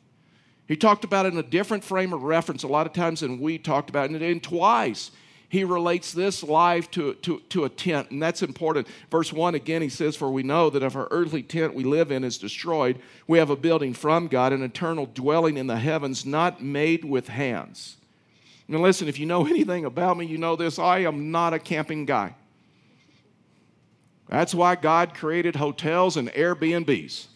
He 0.67 0.75
talked 0.75 1.03
about 1.03 1.25
it 1.25 1.33
in 1.33 1.39
a 1.39 1.43
different 1.43 1.83
frame 1.83 2.11
of 2.11 2.23
reference 2.23 2.63
a 2.63 2.67
lot 2.67 2.87
of 2.87 2.93
times 2.93 3.21
than 3.21 3.39
we 3.39 3.57
talked 3.57 3.89
about 3.89 4.11
it. 4.11 4.21
And 4.21 4.43
twice 4.43 5.11
he 5.49 5.63
relates 5.63 6.11
this 6.11 6.43
life 6.43 6.91
to, 6.91 7.13
to, 7.15 7.39
to 7.49 7.63
a 7.63 7.69
tent, 7.69 8.11
and 8.11 8.21
that's 8.21 8.43
important. 8.43 8.87
Verse 9.09 9.31
1 9.31 9.55
again, 9.55 9.81
he 9.81 9.89
says, 9.89 10.15
For 10.15 10.29
we 10.29 10.43
know 10.43 10.69
that 10.69 10.83
if 10.83 10.95
our 10.95 11.07
earthly 11.09 11.41
tent 11.41 11.73
we 11.73 11.85
live 11.85 12.11
in 12.11 12.25
is 12.25 12.37
destroyed, 12.37 12.99
we 13.27 13.37
have 13.37 13.49
a 13.49 13.55
building 13.55 13.93
from 13.93 14.27
God, 14.27 14.51
an 14.51 14.61
eternal 14.61 15.05
dwelling 15.05 15.57
in 15.57 15.67
the 15.67 15.77
heavens, 15.77 16.25
not 16.25 16.61
made 16.61 17.05
with 17.05 17.29
hands. 17.29 17.95
Now, 18.67 18.79
listen, 18.79 19.07
if 19.07 19.19
you 19.19 19.25
know 19.25 19.45
anything 19.47 19.85
about 19.85 20.17
me, 20.17 20.25
you 20.25 20.37
know 20.37 20.57
this 20.57 20.79
I 20.79 20.99
am 20.99 21.31
not 21.31 21.53
a 21.53 21.59
camping 21.59 22.05
guy. 22.05 22.35
That's 24.27 24.53
why 24.53 24.75
God 24.75 25.13
created 25.13 25.55
hotels 25.55 26.17
and 26.17 26.27
Airbnbs, 26.33 27.27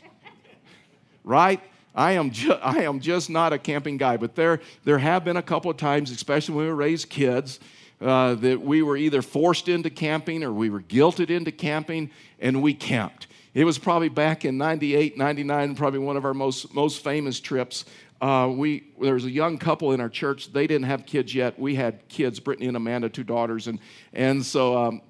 right? 1.23 1.61
I 1.95 2.13
am, 2.13 2.31
ju- 2.31 2.51
I 2.53 2.83
am 2.83 2.99
just 2.99 3.29
not 3.29 3.53
a 3.53 3.57
camping 3.57 3.95
guy, 3.95 4.17
but 4.17 4.35
there, 4.35 4.59
there 4.83 4.97
have 4.97 5.23
been 5.23 5.37
a 5.37 5.41
couple 5.41 5.71
of 5.71 5.77
times, 5.77 6.11
especially 6.11 6.55
when 6.55 6.65
we 6.65 6.71
raised 6.71 7.09
kids, 7.09 7.61
uh, 8.01 8.35
that 8.35 8.61
we 8.61 8.81
were 8.81 8.97
either 8.97 9.21
forced 9.21 9.67
into 9.67 9.89
camping 9.89 10.43
or 10.43 10.51
we 10.51 10.69
were 10.69 10.81
guilted 10.81 11.29
into 11.29 11.51
camping, 11.51 12.09
and 12.39 12.61
we 12.61 12.73
camped. 12.73 13.27
It 13.53 13.65
was 13.65 13.77
probably 13.77 14.09
back 14.09 14.45
in 14.45 14.57
98, 14.57 15.17
99, 15.17 15.75
probably 15.75 15.99
one 15.99 16.17
of 16.17 16.25
our 16.25 16.33
most, 16.33 16.73
most 16.73 17.03
famous 17.03 17.39
trips. 17.39 17.85
Uh, 18.21 18.47
we, 18.55 18.83
there 19.01 19.15
was 19.15 19.25
a 19.25 19.31
young 19.31 19.57
couple 19.57 19.91
in 19.93 19.99
our 19.99 20.07
church. 20.07 20.53
They 20.53 20.67
didn't 20.67 20.85
have 20.85 21.05
kids 21.07 21.33
yet. 21.33 21.59
We 21.59 21.73
had 21.75 22.07
kids, 22.07 22.39
Brittany 22.39 22.67
and 22.67 22.77
Amanda, 22.77 23.09
two 23.09 23.23
daughters. 23.23 23.67
And, 23.67 23.79
and 24.13 24.45
so 24.45 24.77
um, 24.77 25.01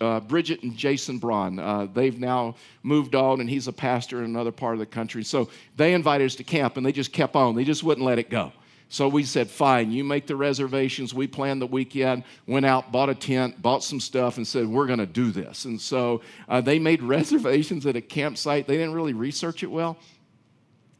uh, 0.00 0.20
Bridget 0.20 0.64
and 0.64 0.76
Jason 0.76 1.18
Braun, 1.18 1.60
uh, 1.60 1.86
they've 1.86 2.18
now 2.18 2.56
moved 2.82 3.14
on, 3.14 3.40
and 3.40 3.48
he's 3.48 3.68
a 3.68 3.72
pastor 3.72 4.18
in 4.18 4.24
another 4.24 4.52
part 4.52 4.74
of 4.74 4.80
the 4.80 4.86
country. 4.86 5.22
So 5.22 5.48
they 5.76 5.94
invited 5.94 6.24
us 6.26 6.34
to 6.34 6.44
camp, 6.44 6.76
and 6.76 6.84
they 6.84 6.92
just 6.92 7.12
kept 7.12 7.36
on. 7.36 7.54
They 7.54 7.64
just 7.64 7.84
wouldn't 7.84 8.04
let 8.04 8.18
it 8.18 8.28
go. 8.28 8.52
So 8.90 9.06
we 9.06 9.24
said, 9.24 9.50
fine, 9.50 9.92
you 9.92 10.02
make 10.02 10.26
the 10.26 10.36
reservations. 10.36 11.12
We 11.12 11.26
planned 11.26 11.60
the 11.60 11.66
weekend, 11.66 12.24
went 12.46 12.64
out, 12.64 12.90
bought 12.90 13.10
a 13.10 13.14
tent, 13.14 13.60
bought 13.60 13.84
some 13.84 14.00
stuff, 14.00 14.38
and 14.38 14.46
said, 14.46 14.66
we're 14.66 14.86
going 14.86 14.98
to 14.98 15.06
do 15.06 15.30
this. 15.30 15.66
And 15.66 15.78
so 15.78 16.22
uh, 16.48 16.62
they 16.62 16.78
made 16.78 17.02
reservations 17.18 17.84
at 17.84 17.96
a 17.96 18.00
campsite. 18.00 18.66
They 18.66 18.76
didn't 18.76 18.94
really 18.94 19.12
research 19.12 19.62
it 19.62 19.70
well. 19.70 19.98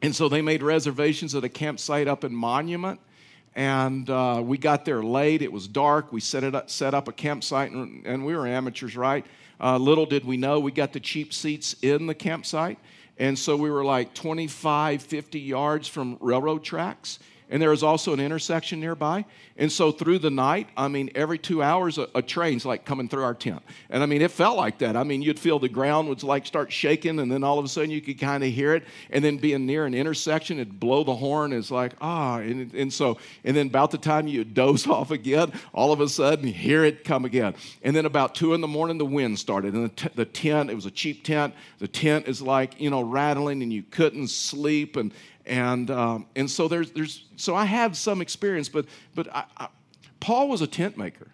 And 0.03 0.15
so 0.15 0.29
they 0.29 0.43
made 0.43 0.63
reservations 0.63 1.35
at 1.35 1.45
a 1.45 1.49
campsite 1.49 2.09
up 2.09 2.25
in 2.25 2.35
Monument. 2.35 3.01
And 3.55 4.09
uh, 4.11 4.43
we 4.45 4.59
got 4.59 4.85
there 4.85 5.03
late. 5.03 5.41
It 5.41 5.51
was 5.51 5.67
dark. 5.67 6.13
We 6.13 6.21
set, 6.21 6.45
it 6.45 6.55
up, 6.55 6.71
set 6.71 6.93
up 6.93 7.09
a 7.09 7.13
campsite, 7.13 7.73
and, 7.73 8.07
and 8.07 8.25
we 8.25 8.37
were 8.37 8.47
amateurs, 8.47 8.97
right? 8.97 9.25
Uh, 9.61 9.79
little 9.79 10.07
did 10.07 10.25
we 10.25 10.37
know, 10.37 10.61
we 10.61 10.71
got 10.71 10.93
the 10.93 11.01
cheap 11.01 11.33
seats 11.33 11.75
in 11.83 12.07
the 12.07 12.15
campsite 12.15 12.79
And 13.17 13.37
so 13.37 13.57
we 13.57 13.71
were 13.71 13.85
like 13.85 14.15
25, 14.15 15.03
50 15.03 15.41
yards 15.41 15.89
from 15.89 16.17
railroad 16.21 16.63
tracks 16.63 17.19
and 17.51 17.63
there 17.63 17.71
was 17.71 17.83
also 17.83 18.13
an 18.13 18.21
intersection 18.21 18.81
nearby. 18.81 19.25
And 19.57 19.73
so 19.73 19.91
through 19.91 20.21
the 20.21 20.31
night, 20.31 20.69
I 20.77 20.89
mean, 20.89 21.11
every 21.15 21.39
two 21.39 21.63
hours, 21.63 21.99
a, 21.99 22.09
a, 22.15 22.23
train's 22.23 22.65
like 22.65 22.85
coming 22.85 23.09
through 23.09 23.25
our 23.25 23.35
tent. 23.35 23.63
And 23.91 24.03
I 24.03 24.07
mean, 24.07 24.23
it 24.23 24.31
felt 24.31 24.57
like 24.57 24.79
that. 24.79 24.97
I 24.97 25.03
mean, 25.03 25.23
you'd 25.23 25.39
feel 25.39 25.59
the 25.59 25.69
ground 25.69 26.09
would 26.09 26.23
like 26.23 26.47
start 26.47 26.71
shaking, 26.71 27.19
and 27.19 27.33
then 27.33 27.43
all 27.43 27.59
of 27.59 27.65
a 27.65 27.69
sudden 27.69 27.91
you 27.91 28.01
could 28.01 28.19
kind 28.19 28.45
of 28.45 28.53
hear 28.53 28.75
it. 28.75 28.85
And 29.11 29.25
then 29.25 29.39
being 29.39 29.67
near 29.67 29.87
an 29.87 29.95
intersection, 29.95 30.59
it'd 30.59 30.79
blow 30.79 31.05
the 31.05 31.15
horn. 31.15 31.53
It's 31.53 31.71
like, 31.71 31.95
ah. 32.01 32.39
And, 32.39 32.73
and 32.75 32.93
so, 32.93 33.19
and 33.45 33.57
then 33.57 33.69
about 33.69 33.91
the 33.91 33.99
time 33.99 34.29
you 34.29 34.45
doze 34.45 34.87
off 34.89 35.11
again, 35.11 35.53
all 35.73 35.93
of 35.93 36.01
a 36.01 36.09
sudden 36.09 36.47
you 36.47 36.53
hear 36.53 36.85
it 36.85 37.03
come 37.03 37.25
again. 37.25 37.55
And 37.83 37.97
then 37.97 38.05
about 38.05 38.35
two 38.35 38.55
in 38.55 38.61
the 38.61 38.69
morning, 38.69 38.99
the 38.99 39.07
wind 39.07 39.39
started. 39.39 39.75
And 39.75 39.85
the, 39.85 39.89
t- 39.89 40.11
the 40.15 40.25
tent, 40.27 40.71
it 40.71 40.75
was 40.75 40.87
a 40.87 40.91
cheap 40.91 41.25
tent. 41.25 41.55
The 41.79 41.89
tent 41.89 42.29
is 42.29 42.43
like, 42.43 42.81
you 42.81 42.91
know, 42.91 43.01
rattling, 43.01 43.63
and 43.63 43.73
you 43.73 43.83
couldn't 43.83 44.29
sleep. 44.29 44.97
And, 44.97 45.13
and 45.49 45.91
um, 45.91 46.27
and 46.37 46.51
so 46.51 46.69
there's 46.69 46.91
there's 46.93 47.25
so 47.37 47.55
I 47.55 47.65
have 47.65 47.97
some 47.97 48.21
experience, 48.21 48.69
but 48.69 48.87
but 49.15 49.35
I, 49.35 49.45
I, 49.57 49.69
Paul 50.21 50.49
was 50.49 50.61
a 50.61 50.67
tent 50.67 50.97
maker, 50.97 51.29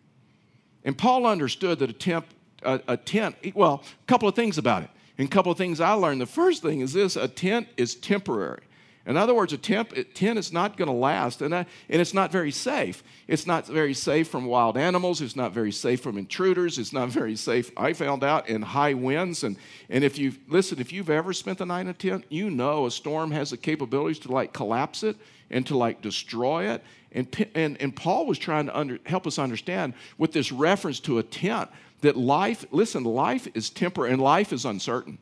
and 0.85 0.97
Paul 0.97 1.27
understood 1.27 1.81
that 1.81 1.91
a 1.91 1.95
tent 1.95 2.25
a, 2.63 2.81
a 2.89 2.97
tent 2.97 3.37
well 3.55 3.83
a 3.85 4.07
couple 4.07 4.29
of 4.29 4.35
things 4.35 4.57
about 4.57 4.85
it, 4.85 4.91
and 5.19 5.29
a 5.29 5.31
couple 5.31 5.51
of 5.53 5.59
things 5.59 5.81
I 5.81 5.93
learned. 5.93 6.21
The 6.21 6.27
first 6.27 6.63
thing 6.63 6.81
is 6.81 6.93
this: 6.93 7.17
a 7.17 7.29
tent 7.29 7.69
is 7.77 7.95
temporary. 7.95 8.63
In 9.07 9.19
other 9.19 9.35
words, 9.35 9.53
a 9.53 9.59
tent, 9.59 9.93
tent 10.15 10.39
is 10.39 10.51
not 10.51 10.79
going 10.79 10.89
to 10.89 10.95
last, 10.95 11.43
and, 11.43 11.53
and 11.53 11.67
it's 11.89 12.15
not 12.15 12.33
very 12.33 12.51
safe. 12.51 13.05
It's 13.29 13.47
not 13.47 13.67
very 13.67 13.93
safe 13.93 14.29
from 14.29 14.47
wild 14.47 14.79
animals. 14.79 15.21
It's 15.21 15.37
not 15.37 15.53
very 15.53 15.73
safe 15.73 16.01
from 16.01 16.17
intruders. 16.17 16.79
It's 16.79 16.93
not 16.93 17.09
very 17.11 17.37
safe, 17.37 17.71
I 17.77 17.93
found 17.93 18.25
out, 18.25 18.49
in 18.49 18.63
high 18.63 18.95
winds. 18.95 19.45
And, 19.45 19.57
and 19.91 20.05
if 20.05 20.19
you 20.19 20.33
listen, 20.49 20.81
if 20.81 20.91
you've 20.91 21.11
ever 21.11 21.35
spent 21.35 21.59
the 21.59 21.67
night 21.67 21.83
in 21.83 21.89
a 21.89 21.95
tent, 21.95 22.25
you 22.31 22.49
know 22.49 22.87
a 22.87 22.91
storm 22.91 23.31
has 23.33 23.51
the 23.51 23.59
capabilities 23.59 24.21
to 24.21 24.33
like 24.33 24.55
collapse 24.55 25.03
it 25.03 25.17
and 25.51 25.67
to 25.67 25.77
like 25.77 26.01
destroy 26.01 26.71
it. 26.71 26.83
And, 27.13 27.47
and, 27.55 27.81
and 27.81 27.95
Paul 27.95 28.27
was 28.27 28.39
trying 28.39 28.67
to 28.67 28.77
under, 28.77 28.99
help 29.05 29.27
us 29.27 29.39
understand 29.39 29.93
with 30.17 30.33
this 30.33 30.51
reference 30.51 30.99
to 31.01 31.19
a 31.19 31.23
tent 31.23 31.69
that 32.01 32.17
life, 32.17 32.65
listen, 32.71 33.05
life 33.05 33.49
is 33.55 33.69
temporary 33.69 34.13
and 34.13 34.23
life 34.23 34.53
is 34.53 34.65
uncertain 34.65 35.19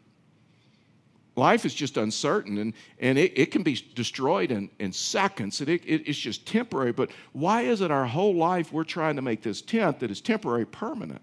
life 1.36 1.64
is 1.64 1.74
just 1.74 1.96
uncertain 1.96 2.58
and, 2.58 2.74
and 2.98 3.18
it, 3.18 3.32
it 3.36 3.50
can 3.50 3.62
be 3.62 3.80
destroyed 3.94 4.50
in, 4.50 4.70
in 4.78 4.92
seconds 4.92 5.60
and 5.60 5.68
it, 5.68 5.82
it, 5.84 6.06
it's 6.06 6.18
just 6.18 6.46
temporary 6.46 6.92
but 6.92 7.10
why 7.32 7.62
is 7.62 7.80
it 7.80 7.90
our 7.90 8.06
whole 8.06 8.34
life 8.34 8.72
we're 8.72 8.84
trying 8.84 9.16
to 9.16 9.22
make 9.22 9.42
this 9.42 9.62
tent 9.62 10.00
that 10.00 10.10
is 10.10 10.20
temporary 10.20 10.66
permanent? 10.66 11.22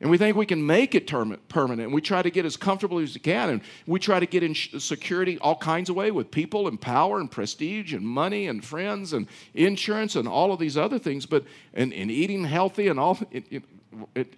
And 0.00 0.10
we 0.10 0.16
think 0.16 0.36
we 0.36 0.46
can 0.46 0.64
make 0.64 0.94
it 0.94 1.08
term- 1.08 1.36
permanent 1.48 1.86
and 1.86 1.92
we 1.92 2.00
try 2.00 2.22
to 2.22 2.30
get 2.30 2.44
as 2.44 2.56
comfortable 2.56 3.00
as 3.00 3.14
we 3.14 3.20
can 3.20 3.50
and 3.50 3.60
we 3.86 3.98
try 3.98 4.20
to 4.20 4.26
get 4.26 4.42
in 4.42 4.54
security 4.54 5.38
all 5.40 5.56
kinds 5.56 5.90
of 5.90 5.96
way 5.96 6.10
with 6.10 6.30
people 6.30 6.68
and 6.68 6.80
power 6.80 7.18
and 7.18 7.30
prestige 7.30 7.92
and 7.92 8.06
money 8.06 8.46
and 8.46 8.64
friends 8.64 9.12
and 9.12 9.26
insurance 9.54 10.14
and 10.14 10.28
all 10.28 10.52
of 10.52 10.60
these 10.60 10.76
other 10.76 10.98
things 10.98 11.26
but 11.26 11.44
and, 11.74 11.92
and 11.92 12.10
eating 12.10 12.44
healthy 12.44 12.86
and 12.88 13.00
all 13.00 13.18
it, 13.32 14.34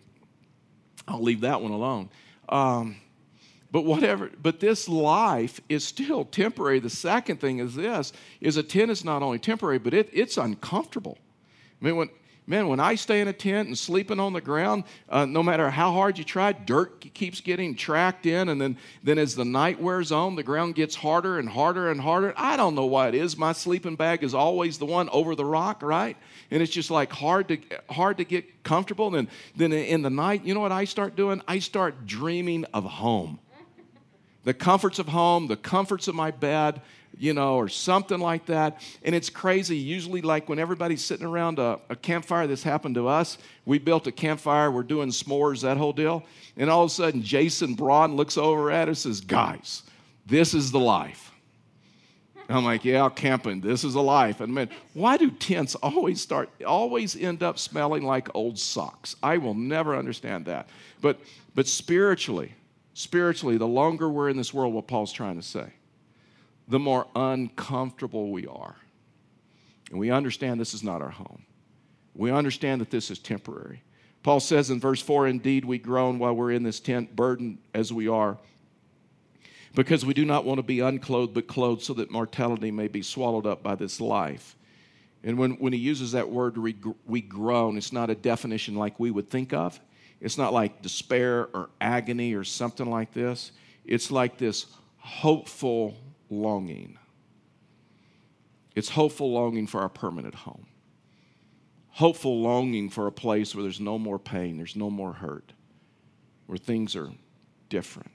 i'll 1.06 1.22
leave 1.22 1.42
that 1.42 1.60
one 1.60 1.72
alone. 1.72 2.08
Um, 2.48 2.96
but 3.72 3.84
whatever, 3.84 4.30
but 4.42 4.60
this 4.60 4.88
life 4.88 5.60
is 5.68 5.84
still 5.84 6.24
temporary. 6.24 6.80
The 6.80 6.90
second 6.90 7.40
thing 7.40 7.60
is 7.60 7.74
this 7.74 8.12
is 8.40 8.56
a 8.56 8.62
tent 8.62 8.90
is 8.90 9.04
not 9.04 9.22
only 9.22 9.38
temporary, 9.38 9.78
but 9.78 9.94
it, 9.94 10.08
it's 10.12 10.36
uncomfortable. 10.36 11.18
I 11.80 11.84
mean, 11.84 11.96
when 11.96 12.10
man, 12.50 12.66
when 12.66 12.80
I 12.80 12.96
stay 12.96 13.20
in 13.20 13.28
a 13.28 13.32
tent 13.32 13.68
and 13.68 13.78
sleeping 13.78 14.18
on 14.18 14.32
the 14.32 14.40
ground, 14.40 14.82
uh, 15.08 15.24
no 15.24 15.40
matter 15.40 15.70
how 15.70 15.92
hard 15.92 16.18
you 16.18 16.24
try, 16.24 16.50
dirt 16.50 17.00
keeps 17.14 17.40
getting 17.40 17.76
tracked 17.76 18.26
in, 18.26 18.48
and 18.48 18.60
then, 18.60 18.76
then 19.04 19.18
as 19.18 19.36
the 19.36 19.44
night 19.44 19.80
wears 19.80 20.10
on, 20.10 20.34
the 20.34 20.42
ground 20.42 20.74
gets 20.74 20.96
harder 20.96 21.38
and 21.38 21.48
harder 21.48 21.90
and 21.90 22.00
harder. 22.00 22.34
I 22.36 22.56
don't 22.56 22.74
know 22.74 22.86
why 22.86 23.06
it 23.06 23.14
is. 23.14 23.36
My 23.36 23.52
sleeping 23.52 23.94
bag 23.94 24.24
is 24.24 24.34
always 24.34 24.78
the 24.78 24.86
one 24.86 25.08
over 25.10 25.36
the 25.36 25.44
rock, 25.44 25.80
right? 25.80 26.16
And 26.50 26.60
it's 26.60 26.72
just 26.72 26.90
like 26.90 27.12
hard 27.12 27.46
to 27.48 27.58
hard 27.88 28.18
to 28.18 28.24
get 28.24 28.64
comfortable. 28.64 29.14
And 29.14 29.28
then, 29.54 29.70
then 29.70 29.72
in 29.72 30.02
the 30.02 30.10
night, 30.10 30.44
you 30.44 30.52
know 30.52 30.60
what 30.60 30.72
I 30.72 30.86
start 30.86 31.14
doing? 31.14 31.40
I 31.46 31.60
start 31.60 32.04
dreaming 32.04 32.64
of 32.74 32.82
home 32.82 33.38
the 34.44 34.54
comforts 34.54 34.98
of 34.98 35.08
home, 35.08 35.46
the 35.46 35.56
comforts 35.56 36.08
of 36.08 36.14
my 36.14 36.30
bed, 36.30 36.80
you 37.18 37.34
know, 37.34 37.56
or 37.56 37.68
something 37.68 38.18
like 38.18 38.46
that. 38.46 38.80
And 39.02 39.14
it's 39.14 39.28
crazy. 39.28 39.76
Usually, 39.76 40.22
like 40.22 40.48
when 40.48 40.58
everybody's 40.58 41.04
sitting 41.04 41.26
around 41.26 41.58
a, 41.58 41.78
a, 41.90 41.96
campfire, 41.96 42.46
this 42.46 42.62
happened 42.62 42.94
to 42.94 43.08
us. 43.08 43.36
We 43.66 43.78
built 43.78 44.06
a 44.06 44.12
campfire, 44.12 44.70
we're 44.70 44.82
doing 44.82 45.10
s'mores, 45.10 45.62
that 45.62 45.76
whole 45.76 45.92
deal. 45.92 46.24
And 46.56 46.70
all 46.70 46.84
of 46.84 46.90
a 46.90 46.94
sudden, 46.94 47.22
Jason 47.22 47.74
Braun 47.74 48.16
looks 48.16 48.38
over 48.38 48.70
at 48.70 48.88
us 48.88 49.04
and 49.04 49.14
says, 49.16 49.20
Guys, 49.20 49.82
this 50.26 50.54
is 50.54 50.70
the 50.70 50.80
life. 50.80 51.30
I'm 52.50 52.64
like, 52.64 52.84
yeah, 52.84 53.08
camping. 53.08 53.60
This 53.60 53.84
is 53.84 53.94
a 53.94 54.00
life. 54.00 54.40
And 54.40 54.52
man, 54.52 54.68
why 54.92 55.16
do 55.16 55.30
tents 55.30 55.76
always 55.76 56.20
start, 56.20 56.50
always 56.66 57.16
end 57.16 57.42
up 57.42 57.58
smelling 57.58 58.02
like 58.02 58.34
old 58.34 58.58
socks? 58.58 59.14
I 59.22 59.38
will 59.38 59.54
never 59.54 59.96
understand 59.96 60.46
that. 60.46 60.68
But, 61.00 61.20
but 61.54 61.68
spiritually, 61.68 62.54
spiritually, 62.94 63.56
the 63.56 63.66
longer 63.66 64.08
we're 64.08 64.28
in 64.28 64.36
this 64.36 64.54
world, 64.54 64.74
what 64.74 64.88
Paul's 64.88 65.12
trying 65.12 65.36
to 65.36 65.46
say, 65.46 65.72
the 66.68 66.78
more 66.78 67.06
uncomfortable 67.14 68.30
we 68.30 68.46
are. 68.46 68.76
And 69.90 69.98
we 69.98 70.10
understand 70.10 70.60
this 70.60 70.74
is 70.74 70.84
not 70.84 71.02
our 71.02 71.10
home. 71.10 71.44
We 72.14 72.30
understand 72.30 72.80
that 72.80 72.90
this 72.90 73.10
is 73.10 73.18
temporary. 73.18 73.82
Paul 74.22 74.40
says 74.40 74.70
in 74.70 74.80
verse 74.80 75.00
4 75.00 75.26
Indeed, 75.26 75.64
we 75.64 75.78
groan 75.78 76.18
while 76.18 76.34
we're 76.34 76.52
in 76.52 76.62
this 76.62 76.80
tent, 76.80 77.16
burdened 77.16 77.58
as 77.74 77.92
we 77.92 78.08
are, 78.08 78.38
because 79.74 80.04
we 80.04 80.14
do 80.14 80.24
not 80.24 80.44
want 80.44 80.58
to 80.58 80.62
be 80.62 80.80
unclothed 80.80 81.34
but 81.34 81.46
clothed, 81.46 81.82
so 81.82 81.94
that 81.94 82.10
mortality 82.10 82.70
may 82.70 82.88
be 82.88 83.02
swallowed 83.02 83.46
up 83.46 83.62
by 83.62 83.74
this 83.74 84.00
life. 84.00 84.56
And 85.22 85.38
when, 85.38 85.52
when 85.52 85.72
he 85.72 85.78
uses 85.78 86.12
that 86.12 86.30
word, 86.30 86.56
we, 86.56 86.76
we 87.06 87.20
groan, 87.20 87.76
it's 87.76 87.92
not 87.92 88.10
a 88.10 88.14
definition 88.14 88.74
like 88.74 88.98
we 88.98 89.10
would 89.10 89.28
think 89.28 89.52
of. 89.52 89.78
It's 90.20 90.36
not 90.36 90.52
like 90.52 90.82
despair 90.82 91.48
or 91.54 91.70
agony 91.80 92.34
or 92.34 92.44
something 92.44 92.88
like 92.88 93.12
this. 93.12 93.52
It's 93.84 94.10
like 94.10 94.36
this 94.36 94.66
hopeful 94.98 95.96
longing. 96.28 96.98
It's 98.74 98.90
hopeful 98.90 99.32
longing 99.32 99.66
for 99.66 99.80
our 99.80 99.88
permanent 99.88 100.34
home. 100.34 100.66
Hopeful 101.88 102.40
longing 102.40 102.88
for 102.88 103.06
a 103.06 103.12
place 103.12 103.54
where 103.54 103.62
there's 103.62 103.80
no 103.80 103.98
more 103.98 104.18
pain, 104.18 104.56
there's 104.56 104.76
no 104.76 104.90
more 104.90 105.12
hurt, 105.12 105.52
where 106.46 106.58
things 106.58 106.94
are 106.94 107.10
different. 107.68 108.10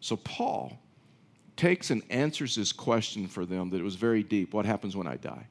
So 0.00 0.16
Paul 0.16 0.78
takes 1.56 1.90
and 1.90 2.02
answers 2.10 2.54
this 2.54 2.72
question 2.72 3.26
for 3.26 3.44
them 3.44 3.70
that 3.70 3.78
it 3.78 3.84
was 3.84 3.96
very 3.96 4.22
deep 4.22 4.54
what 4.54 4.64
happens 4.64 4.96
when 4.96 5.06
I 5.06 5.16
die? 5.16 5.46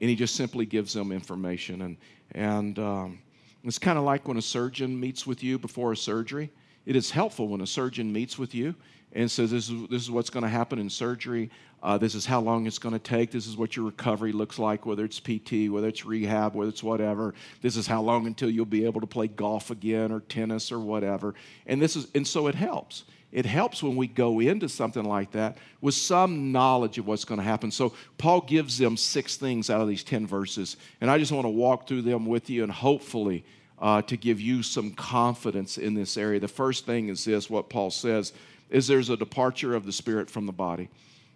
And 0.00 0.08
he 0.08 0.16
just 0.16 0.34
simply 0.34 0.66
gives 0.66 0.92
them 0.94 1.12
information. 1.12 1.82
And, 1.82 1.96
and 2.32 2.78
um, 2.78 3.18
it's 3.64 3.78
kind 3.78 3.98
of 3.98 4.04
like 4.04 4.26
when 4.26 4.36
a 4.36 4.42
surgeon 4.42 4.98
meets 4.98 5.26
with 5.26 5.42
you 5.42 5.58
before 5.58 5.92
a 5.92 5.96
surgery. 5.96 6.50
It 6.86 6.96
is 6.96 7.10
helpful 7.10 7.48
when 7.48 7.60
a 7.60 7.66
surgeon 7.66 8.12
meets 8.12 8.38
with 8.38 8.54
you 8.54 8.74
and 9.12 9.30
says, 9.30 9.50
This 9.50 9.68
is, 9.68 9.88
this 9.88 10.02
is 10.02 10.10
what's 10.10 10.30
going 10.30 10.44
to 10.44 10.48
happen 10.48 10.78
in 10.78 10.88
surgery. 10.88 11.50
Uh, 11.82 11.96
this 11.98 12.14
is 12.14 12.26
how 12.26 12.40
long 12.40 12.66
it's 12.66 12.78
going 12.78 12.92
to 12.92 12.98
take. 12.98 13.30
This 13.30 13.46
is 13.46 13.56
what 13.56 13.74
your 13.74 13.86
recovery 13.86 14.32
looks 14.32 14.58
like, 14.58 14.84
whether 14.84 15.04
it's 15.04 15.18
PT, 15.18 15.70
whether 15.70 15.88
it's 15.88 16.04
rehab, 16.04 16.54
whether 16.54 16.68
it's 16.68 16.82
whatever. 16.82 17.34
This 17.62 17.76
is 17.76 17.86
how 17.86 18.02
long 18.02 18.26
until 18.26 18.50
you'll 18.50 18.66
be 18.66 18.84
able 18.84 19.00
to 19.00 19.06
play 19.06 19.28
golf 19.28 19.70
again 19.70 20.12
or 20.12 20.20
tennis 20.20 20.70
or 20.70 20.78
whatever. 20.78 21.34
And, 21.66 21.80
this 21.80 21.96
is, 21.96 22.08
and 22.14 22.26
so 22.26 22.48
it 22.48 22.54
helps 22.54 23.04
it 23.32 23.46
helps 23.46 23.82
when 23.82 23.96
we 23.96 24.06
go 24.06 24.40
into 24.40 24.68
something 24.68 25.04
like 25.04 25.32
that 25.32 25.56
with 25.80 25.94
some 25.94 26.52
knowledge 26.52 26.98
of 26.98 27.06
what's 27.06 27.24
going 27.24 27.38
to 27.38 27.44
happen. 27.44 27.70
So, 27.70 27.94
Paul 28.18 28.40
gives 28.40 28.78
them 28.78 28.96
six 28.96 29.36
things 29.36 29.70
out 29.70 29.80
of 29.80 29.88
these 29.88 30.02
10 30.02 30.26
verses, 30.26 30.76
and 31.00 31.10
I 31.10 31.18
just 31.18 31.32
want 31.32 31.44
to 31.44 31.50
walk 31.50 31.86
through 31.86 32.02
them 32.02 32.26
with 32.26 32.50
you 32.50 32.62
and 32.62 32.72
hopefully 32.72 33.44
uh, 33.80 34.02
to 34.02 34.16
give 34.16 34.40
you 34.40 34.62
some 34.62 34.92
confidence 34.92 35.78
in 35.78 35.94
this 35.94 36.16
area. 36.16 36.38
The 36.40 36.48
first 36.48 36.86
thing 36.86 37.08
is 37.08 37.24
this 37.24 37.48
what 37.48 37.70
Paul 37.70 37.90
says 37.90 38.32
is 38.68 38.86
there's 38.86 39.10
a 39.10 39.16
departure 39.16 39.74
of 39.74 39.86
the 39.86 39.92
spirit 39.92 40.30
from 40.30 40.46
the 40.46 40.52
body. 40.52 40.88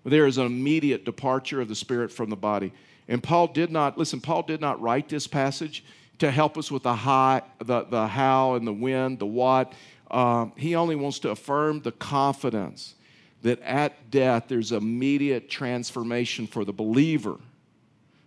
There 0.05 0.27
is 0.27 0.39
an 0.39 0.47
immediate 0.47 1.05
departure 1.05 1.61
of 1.61 1.69
the 1.69 1.75
spirit 1.75 2.13
from 2.13 2.31
the 2.31 2.37
body. 2.37 2.73
And 3.09 3.23
Paul 3.23 3.49
did 3.49 3.71
not, 3.71 3.99
listen, 3.99 4.21
Paul 4.21 4.43
did 4.43 4.61
not 4.61 4.81
write 4.81 5.09
this 5.09 5.27
passage 5.27 5.85
to 6.19 6.31
help 6.31 6.57
us 6.57 6.71
with 6.71 6.85
the, 6.85 7.43
the, 7.59 7.85
the 7.85 8.07
how 8.07 8.55
and 8.55 8.67
the 8.67 8.73
when, 8.73 9.17
the 9.17 9.27
what. 9.27 9.73
Um, 10.15 10.53
he 10.57 10.77
only 10.77 10.95
wants 10.95 11.19
to 11.21 11.31
affirm 11.31 11.81
the 11.81 11.91
confidence 11.91 12.95
that 13.43 13.61
at 13.63 14.13
death 14.13 14.45
there's 14.47 14.71
immediate 14.71 15.51
transformation 15.51 16.47
for 16.47 16.65
the 16.65 16.73
believer. 16.73 17.37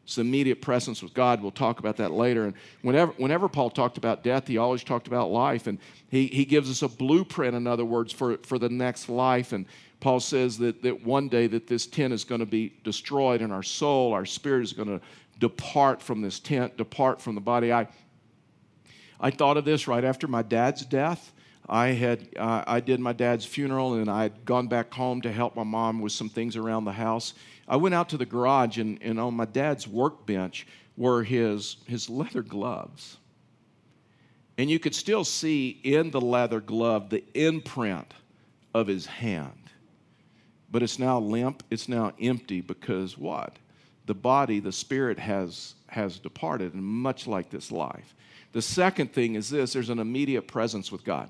It's 0.03 0.17
immediate 0.17 0.61
presence 0.61 1.01
with 1.01 1.13
God. 1.13 1.41
We'll 1.41 1.51
talk 1.51 1.79
about 1.79 1.95
that 1.97 2.11
later. 2.11 2.43
And 2.43 2.53
whenever, 2.81 3.13
whenever 3.13 3.47
Paul 3.47 3.69
talked 3.69 3.97
about 3.97 4.21
death, 4.21 4.47
he 4.47 4.57
always 4.57 4.83
talked 4.83 5.07
about 5.07 5.31
life. 5.31 5.65
And 5.65 5.79
he, 6.09 6.27
he 6.27 6.43
gives 6.43 6.69
us 6.69 6.81
a 6.81 6.89
blueprint, 6.89 7.55
in 7.55 7.67
other 7.67 7.85
words, 7.85 8.11
for, 8.11 8.37
for 8.39 8.59
the 8.59 8.69
next 8.69 9.07
life. 9.07 9.53
And 9.53 9.65
Paul 10.01 10.19
says 10.19 10.57
that, 10.57 10.83
that 10.83 11.05
one 11.05 11.29
day 11.29 11.47
that 11.47 11.67
this 11.67 11.87
tent 11.87 12.11
is 12.11 12.25
going 12.25 12.39
to 12.39 12.45
be 12.45 12.73
destroyed 12.83 13.41
and 13.41 13.53
our 13.53 13.63
soul, 13.63 14.11
our 14.11 14.25
spirit 14.25 14.63
is 14.63 14.73
going 14.73 14.89
to 14.89 15.01
depart 15.39 16.01
from 16.01 16.21
this 16.21 16.39
tent, 16.39 16.75
depart 16.75 17.21
from 17.21 17.35
the 17.35 17.41
body. 17.41 17.71
I, 17.71 17.87
I 19.21 19.31
thought 19.31 19.55
of 19.55 19.63
this 19.63 19.87
right 19.87 20.03
after 20.03 20.27
my 20.27 20.41
dad's 20.41 20.85
death. 20.85 21.31
I 21.69 21.87
had 21.89 22.29
uh, 22.37 22.63
I 22.65 22.79
did 22.79 22.99
my 22.99 23.13
dad's 23.13 23.45
funeral 23.45 23.95
and 23.95 24.09
I 24.09 24.23
had 24.23 24.45
gone 24.45 24.67
back 24.67 24.93
home 24.93 25.21
to 25.21 25.31
help 25.31 25.55
my 25.55 25.63
mom 25.63 25.99
with 25.99 26.13
some 26.13 26.29
things 26.29 26.55
around 26.55 26.85
the 26.85 26.93
house. 26.93 27.33
I 27.67 27.75
went 27.75 27.93
out 27.93 28.09
to 28.09 28.17
the 28.17 28.25
garage 28.25 28.77
and, 28.77 28.97
and 29.01 29.19
on 29.19 29.33
my 29.33 29.45
dad's 29.45 29.87
workbench 29.87 30.65
were 30.95 31.23
his 31.23 31.77
his 31.85 32.09
leather 32.09 32.41
gloves. 32.41 33.17
And 34.57 34.71
you 34.71 34.79
could 34.79 34.95
still 34.95 35.23
see 35.23 35.79
in 35.83 36.09
the 36.09 36.21
leather 36.21 36.61
glove 36.61 37.09
the 37.09 37.23
imprint 37.33 38.13
of 38.73 38.87
his 38.87 39.05
hand. 39.05 39.69
But 40.71 40.83
it's 40.83 40.97
now 40.97 41.19
limp, 41.19 41.63
it's 41.69 41.87
now 41.87 42.13
empty 42.19 42.61
because 42.61 43.17
what? 43.17 43.57
The 44.05 44.15
body, 44.15 44.59
the 44.59 44.71
spirit 44.71 45.19
has 45.19 45.75
has 45.87 46.17
departed, 46.17 46.73
and 46.73 46.83
much 46.83 47.27
like 47.27 47.49
this 47.49 47.71
life. 47.71 48.15
The 48.53 48.61
second 48.61 49.11
thing 49.13 49.35
is 49.35 49.49
this 49.49 49.73
there's 49.73 49.89
an 49.89 49.99
immediate 49.99 50.47
presence 50.47 50.91
with 50.91 51.03
God. 51.03 51.29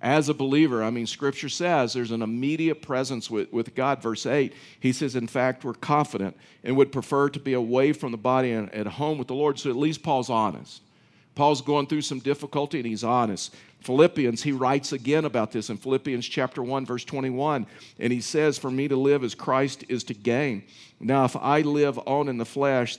As 0.00 0.28
a 0.28 0.34
believer, 0.34 0.84
I 0.84 0.90
mean, 0.90 1.06
Scripture 1.06 1.48
says 1.48 1.92
there's 1.92 2.12
an 2.12 2.22
immediate 2.22 2.82
presence 2.82 3.28
with, 3.28 3.52
with 3.52 3.74
God. 3.74 4.00
Verse 4.00 4.26
8, 4.26 4.52
he 4.78 4.92
says, 4.92 5.16
In 5.16 5.26
fact, 5.26 5.64
we're 5.64 5.74
confident 5.74 6.36
and 6.62 6.76
would 6.76 6.92
prefer 6.92 7.28
to 7.30 7.40
be 7.40 7.54
away 7.54 7.92
from 7.92 8.12
the 8.12 8.18
body 8.18 8.52
and 8.52 8.72
at 8.72 8.86
home 8.86 9.18
with 9.18 9.26
the 9.26 9.34
Lord. 9.34 9.58
So 9.58 9.70
at 9.70 9.76
least 9.76 10.04
Paul's 10.04 10.30
honest. 10.30 10.82
Paul's 11.34 11.62
going 11.62 11.86
through 11.86 12.02
some 12.02 12.20
difficulty 12.20 12.78
and 12.78 12.86
he's 12.86 13.04
honest. 13.04 13.54
Philippians, 13.80 14.42
he 14.42 14.52
writes 14.52 14.92
again 14.92 15.24
about 15.24 15.52
this 15.52 15.70
in 15.70 15.76
Philippians 15.76 16.26
chapter 16.26 16.62
1, 16.62 16.86
verse 16.86 17.04
21. 17.04 17.66
And 17.98 18.12
he 18.12 18.20
says, 18.20 18.58
For 18.58 18.70
me 18.70 18.88
to 18.88 18.96
live 18.96 19.24
as 19.24 19.34
Christ 19.34 19.84
is 19.88 20.04
to 20.04 20.14
gain. 20.14 20.64
Now, 21.00 21.24
if 21.24 21.36
I 21.36 21.60
live 21.62 21.98
on 22.06 22.28
in 22.28 22.38
the 22.38 22.44
flesh, 22.44 22.98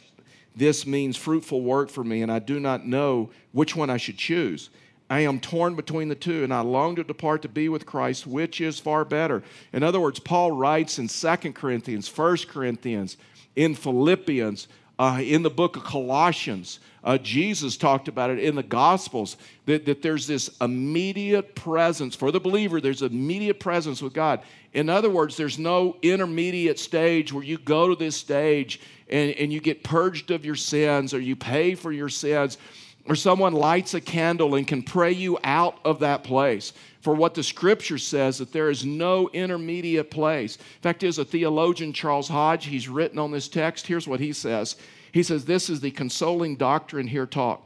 this 0.55 0.85
means 0.85 1.15
fruitful 1.15 1.61
work 1.61 1.89
for 1.89 2.03
me, 2.03 2.21
and 2.21 2.31
I 2.31 2.39
do 2.39 2.59
not 2.59 2.85
know 2.85 3.29
which 3.51 3.75
one 3.75 3.89
I 3.89 3.97
should 3.97 4.17
choose. 4.17 4.69
I 5.09 5.21
am 5.21 5.39
torn 5.39 5.75
between 5.75 6.07
the 6.07 6.15
two, 6.15 6.43
and 6.43 6.53
I 6.53 6.61
long 6.61 6.95
to 6.97 7.03
depart 7.03 7.41
to 7.41 7.49
be 7.49 7.67
with 7.67 7.85
Christ, 7.85 8.27
which 8.27 8.61
is 8.61 8.79
far 8.79 9.03
better. 9.03 9.41
In 9.73 9.81
other 9.81 9.99
words, 9.99 10.19
Paul 10.19 10.51
writes 10.51 10.99
in 10.99 11.07
2 11.07 11.53
Corinthians, 11.53 12.15
1 12.15 12.37
Corinthians, 12.47 13.17
in 13.55 13.73
Philippians, 13.73 14.67
uh, 14.99 15.19
in 15.23 15.41
the 15.41 15.49
book 15.49 15.77
of 15.77 15.83
Colossians. 15.83 16.79
Uh, 17.03 17.17
Jesus 17.17 17.77
talked 17.77 18.07
about 18.07 18.29
it 18.29 18.39
in 18.39 18.55
the 18.55 18.63
Gospels 18.63 19.37
that, 19.65 19.85
that 19.85 20.01
there's 20.01 20.27
this 20.27 20.49
immediate 20.61 21.55
presence 21.55 22.15
for 22.15 22.31
the 22.31 22.39
believer, 22.39 22.79
there's 22.79 23.01
immediate 23.01 23.59
presence 23.59 24.01
with 24.01 24.13
God. 24.13 24.41
In 24.73 24.89
other 24.89 25.09
words, 25.09 25.37
there's 25.37 25.57
no 25.57 25.95
intermediate 26.01 26.77
stage 26.77 27.33
where 27.33 27.43
you 27.43 27.57
go 27.57 27.87
to 27.87 27.95
this 27.95 28.15
stage 28.15 28.81
and, 29.09 29.31
and 29.31 29.51
you 29.51 29.59
get 29.59 29.83
purged 29.83 30.29
of 30.29 30.45
your 30.45 30.55
sins 30.55 31.13
or 31.13 31.19
you 31.19 31.35
pay 31.35 31.73
for 31.73 31.91
your 31.91 32.09
sins 32.09 32.57
or 33.09 33.15
someone 33.15 33.53
lights 33.53 33.95
a 33.95 34.01
candle 34.01 34.53
and 34.53 34.67
can 34.67 34.83
pray 34.83 35.11
you 35.11 35.39
out 35.43 35.79
of 35.83 35.99
that 35.99 36.23
place. 36.23 36.73
For 37.01 37.15
what 37.15 37.33
the 37.33 37.43
scripture 37.43 37.97
says 37.97 38.37
that 38.37 38.53
there 38.53 38.69
is 38.69 38.85
no 38.85 39.29
intermediate 39.33 40.11
place. 40.11 40.57
In 40.57 40.81
fact, 40.81 40.99
there's 40.99 41.17
a 41.17 41.25
theologian, 41.25 41.91
Charles 41.91 42.27
Hodge, 42.27 42.67
he's 42.67 42.87
written 42.87 43.17
on 43.17 43.31
this 43.31 43.47
text. 43.47 43.87
Here's 43.87 44.07
what 44.07 44.19
he 44.19 44.31
says 44.31 44.75
He 45.11 45.23
says, 45.23 45.45
This 45.45 45.71
is 45.71 45.81
the 45.81 45.89
consoling 45.89 46.55
doctrine 46.55 47.07
here 47.07 47.25
taught. 47.25 47.63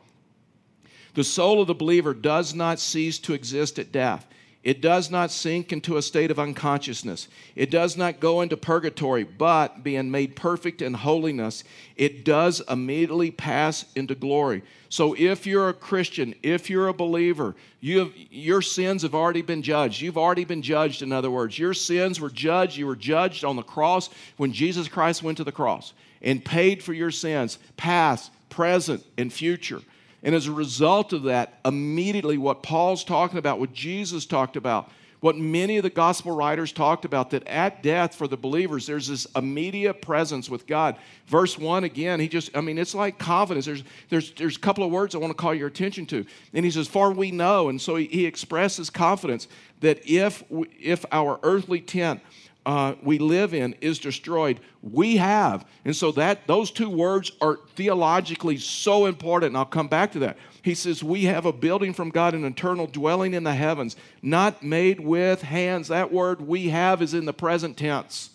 The 1.13 1.25
soul 1.25 1.61
of 1.61 1.67
the 1.67 1.75
believer 1.75 2.13
does 2.13 2.55
not 2.55 2.79
cease 2.79 3.19
to 3.19 3.33
exist 3.33 3.77
at 3.77 3.91
death. 3.91 4.25
It 4.63 4.81
does 4.81 5.11
not 5.11 5.29
sink 5.29 5.73
into 5.73 5.97
a 5.97 6.01
state 6.01 6.31
of 6.31 6.39
unconsciousness. 6.39 7.27
It 7.53 7.69
does 7.69 7.97
not 7.97 8.21
go 8.21 8.39
into 8.39 8.55
purgatory, 8.55 9.25
but 9.25 9.83
being 9.83 10.09
made 10.09 10.37
perfect 10.37 10.81
in 10.81 10.93
holiness, 10.93 11.65
it 11.97 12.23
does 12.23 12.61
immediately 12.69 13.29
pass 13.29 13.83
into 13.93 14.15
glory. 14.15 14.63
So 14.87 15.15
if 15.17 15.45
you're 15.45 15.67
a 15.67 15.73
Christian, 15.73 16.33
if 16.43 16.69
you're 16.69 16.87
a 16.87 16.93
believer, 16.93 17.55
you 17.81 17.99
have, 17.99 18.13
your 18.31 18.61
sins 18.61 19.01
have 19.01 19.13
already 19.13 19.41
been 19.41 19.63
judged. 19.63 19.99
You've 19.99 20.17
already 20.17 20.45
been 20.45 20.61
judged, 20.61 21.01
in 21.01 21.11
other 21.11 21.31
words. 21.31 21.59
Your 21.59 21.73
sins 21.73 22.21
were 22.21 22.29
judged. 22.29 22.77
You 22.77 22.87
were 22.87 22.95
judged 22.95 23.43
on 23.43 23.57
the 23.57 23.63
cross 23.63 24.09
when 24.37 24.53
Jesus 24.53 24.87
Christ 24.87 25.23
went 25.23 25.37
to 25.39 25.43
the 25.43 25.51
cross 25.51 25.91
and 26.21 26.43
paid 26.43 26.81
for 26.81 26.93
your 26.93 27.11
sins, 27.11 27.59
past, 27.75 28.31
present, 28.49 29.03
and 29.17 29.33
future. 29.33 29.81
And 30.23 30.33
as 30.33 30.47
a 30.47 30.51
result 30.51 31.11
of 31.13 31.23
that, 31.23 31.59
immediately 31.65 32.37
what 32.37 32.63
Paul's 32.63 33.03
talking 33.03 33.37
about, 33.37 33.59
what 33.59 33.73
Jesus 33.73 34.25
talked 34.25 34.55
about, 34.55 34.89
what 35.19 35.37
many 35.37 35.77
of 35.77 35.83
the 35.83 35.89
gospel 35.89 36.35
writers 36.35 36.73
talked 36.73 37.05
about, 37.05 37.29
that 37.29 37.47
at 37.47 37.81
death 37.81 38.13
for 38.13 38.27
the 38.27 38.35
believers, 38.35 38.85
there's 38.85 39.07
this 39.07 39.25
immediate 39.37 40.01
presence 40.01 40.49
with 40.49 40.67
God. 40.67 40.97
Verse 41.27 41.57
1 41.57 41.85
again, 41.85 42.19
he 42.19 42.27
just, 42.27 42.55
I 42.55 42.59
mean, 42.59 42.77
it's 42.77 42.93
like 42.93 43.17
confidence. 43.19 43.65
There's, 43.65 43.83
there's, 44.09 44.31
there's 44.33 44.57
a 44.57 44.59
couple 44.59 44.83
of 44.83 44.91
words 44.91 45.15
I 45.15 45.19
want 45.19 45.31
to 45.31 45.41
call 45.41 45.53
your 45.53 45.67
attention 45.67 46.05
to. 46.07 46.25
And 46.53 46.65
he 46.65 46.71
says, 46.71 46.89
Far 46.89 47.11
we 47.11 47.31
know. 47.31 47.69
And 47.69 47.81
so 47.81 47.95
he, 47.95 48.07
he 48.07 48.25
expresses 48.25 48.89
confidence 48.89 49.47
that 49.79 50.01
if, 50.05 50.43
if 50.77 51.05
our 51.09 51.39
earthly 51.41 51.79
tent, 51.79 52.19
uh, 52.65 52.95
we 53.01 53.19
live 53.19 53.53
in 53.53 53.75
is 53.81 53.99
destroyed. 53.99 54.59
We 54.81 55.17
have. 55.17 55.65
And 55.83 55.95
so 55.95 56.11
that 56.13 56.47
those 56.47 56.71
two 56.71 56.89
words 56.89 57.31
are 57.41 57.59
theologically 57.75 58.57
so 58.57 59.05
important 59.05 59.49
and 59.49 59.57
i'll 59.57 59.65
come 59.65 59.87
back 59.87 60.13
to 60.13 60.19
that. 60.19 60.37
He 60.61 60.75
says 60.75 61.03
we 61.03 61.25
have 61.25 61.45
a 61.45 61.53
building 61.53 61.93
from 61.93 62.09
god 62.09 62.33
an 62.33 62.45
eternal 62.45 62.87
dwelling 62.87 63.33
in 63.33 63.43
the 63.43 63.53
heavens 63.53 63.95
not 64.21 64.63
made 64.63 64.99
with 64.99 65.41
hands. 65.41 65.89
That 65.89 66.11
word 66.11 66.41
we 66.41 66.69
have 66.69 67.01
is 67.01 67.13
in 67.13 67.25
the 67.25 67.33
present 67.33 67.77
tense. 67.77 68.29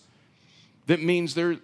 That 0.87 1.01
means 1.01 1.33
there 1.33 1.57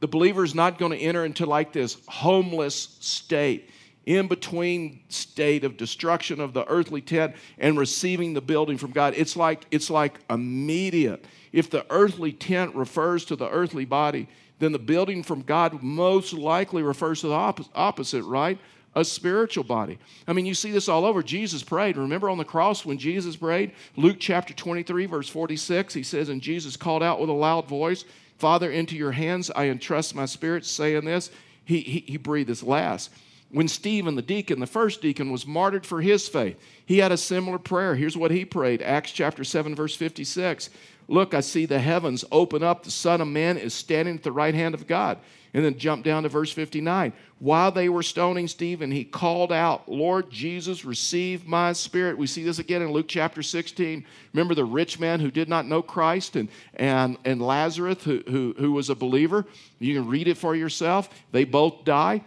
the 0.00 0.08
believer 0.08 0.44
is 0.44 0.54
not 0.54 0.78
going 0.78 0.92
to 0.92 0.98
enter 0.98 1.24
into 1.24 1.46
like 1.46 1.72
this 1.72 1.96
homeless 2.08 2.98
state 3.00 3.70
in 4.06 4.28
between 4.28 5.00
state 5.08 5.64
of 5.64 5.76
destruction 5.76 6.40
of 6.40 6.52
the 6.52 6.64
earthly 6.66 7.00
tent 7.00 7.34
and 7.58 7.78
receiving 7.78 8.34
the 8.34 8.40
building 8.40 8.76
from 8.76 8.92
god. 8.92 9.14
It's 9.16 9.36
like 9.36 9.66
it's 9.70 9.90
like 9.90 10.20
immediate 10.30 11.24
if 11.54 11.70
the 11.70 11.86
earthly 11.88 12.32
tent 12.32 12.74
refers 12.74 13.24
to 13.26 13.36
the 13.36 13.48
earthly 13.48 13.84
body, 13.84 14.26
then 14.58 14.72
the 14.72 14.78
building 14.78 15.22
from 15.22 15.42
God 15.42 15.84
most 15.84 16.32
likely 16.32 16.82
refers 16.82 17.20
to 17.20 17.28
the 17.28 17.68
opposite, 17.76 18.24
right? 18.24 18.58
A 18.96 19.04
spiritual 19.04 19.62
body. 19.62 20.00
I 20.26 20.32
mean, 20.32 20.46
you 20.46 20.54
see 20.54 20.72
this 20.72 20.88
all 20.88 21.04
over. 21.04 21.22
Jesus 21.22 21.62
prayed. 21.62 21.96
Remember 21.96 22.28
on 22.28 22.38
the 22.38 22.44
cross 22.44 22.84
when 22.84 22.98
Jesus 22.98 23.36
prayed? 23.36 23.70
Luke 23.94 24.16
chapter 24.18 24.52
23, 24.52 25.06
verse 25.06 25.28
46, 25.28 25.94
he 25.94 26.02
says, 26.02 26.28
And 26.28 26.42
Jesus 26.42 26.76
called 26.76 27.04
out 27.04 27.20
with 27.20 27.30
a 27.30 27.32
loud 27.32 27.68
voice, 27.68 28.04
Father, 28.36 28.72
into 28.72 28.96
your 28.96 29.12
hands 29.12 29.48
I 29.54 29.66
entrust 29.68 30.16
my 30.16 30.26
spirit, 30.26 30.66
saying 30.66 31.04
this. 31.04 31.30
He, 31.64 31.80
he, 31.82 32.00
he 32.00 32.16
breathed 32.16 32.48
his 32.48 32.64
last. 32.64 33.10
When 33.54 33.68
Stephen, 33.68 34.16
the 34.16 34.22
deacon, 34.22 34.58
the 34.58 34.66
first 34.66 35.00
deacon, 35.00 35.30
was 35.30 35.46
martyred 35.46 35.86
for 35.86 36.00
his 36.00 36.26
faith, 36.26 36.58
he 36.84 36.98
had 36.98 37.12
a 37.12 37.16
similar 37.16 37.60
prayer. 37.60 37.94
Here's 37.94 38.16
what 38.16 38.32
he 38.32 38.44
prayed 38.44 38.82
Acts 38.82 39.12
chapter 39.12 39.44
7, 39.44 39.76
verse 39.76 39.94
56. 39.94 40.70
Look, 41.08 41.34
I 41.34 41.40
see 41.40 41.66
the 41.66 41.78
heavens 41.78 42.24
open 42.32 42.62
up. 42.62 42.82
The 42.82 42.90
Son 42.90 43.20
of 43.20 43.28
Man 43.28 43.58
is 43.58 43.74
standing 43.74 44.16
at 44.16 44.22
the 44.22 44.32
right 44.32 44.54
hand 44.54 44.74
of 44.74 44.86
God. 44.86 45.18
And 45.52 45.64
then 45.64 45.78
jump 45.78 46.04
down 46.04 46.24
to 46.24 46.28
verse 46.28 46.50
59. 46.50 47.12
While 47.38 47.70
they 47.70 47.88
were 47.88 48.02
stoning 48.02 48.48
Stephen, 48.48 48.90
he 48.90 49.04
called 49.04 49.52
out, 49.52 49.88
Lord 49.88 50.28
Jesus, 50.28 50.84
receive 50.84 51.46
my 51.46 51.72
spirit. 51.72 52.18
We 52.18 52.26
see 52.26 52.42
this 52.42 52.58
again 52.58 52.82
in 52.82 52.90
Luke 52.90 53.06
chapter 53.06 53.40
16. 53.40 54.04
Remember 54.32 54.56
the 54.56 54.64
rich 54.64 54.98
man 54.98 55.20
who 55.20 55.30
did 55.30 55.48
not 55.48 55.66
know 55.66 55.80
Christ 55.80 56.34
and, 56.34 56.48
and, 56.74 57.18
and 57.24 57.40
Lazarus, 57.40 58.02
who, 58.02 58.24
who, 58.28 58.54
who 58.58 58.72
was 58.72 58.90
a 58.90 58.96
believer? 58.96 59.46
You 59.78 59.94
can 59.94 60.08
read 60.08 60.26
it 60.26 60.38
for 60.38 60.56
yourself. 60.56 61.08
They 61.30 61.44
both 61.44 61.84
die. 61.84 62.24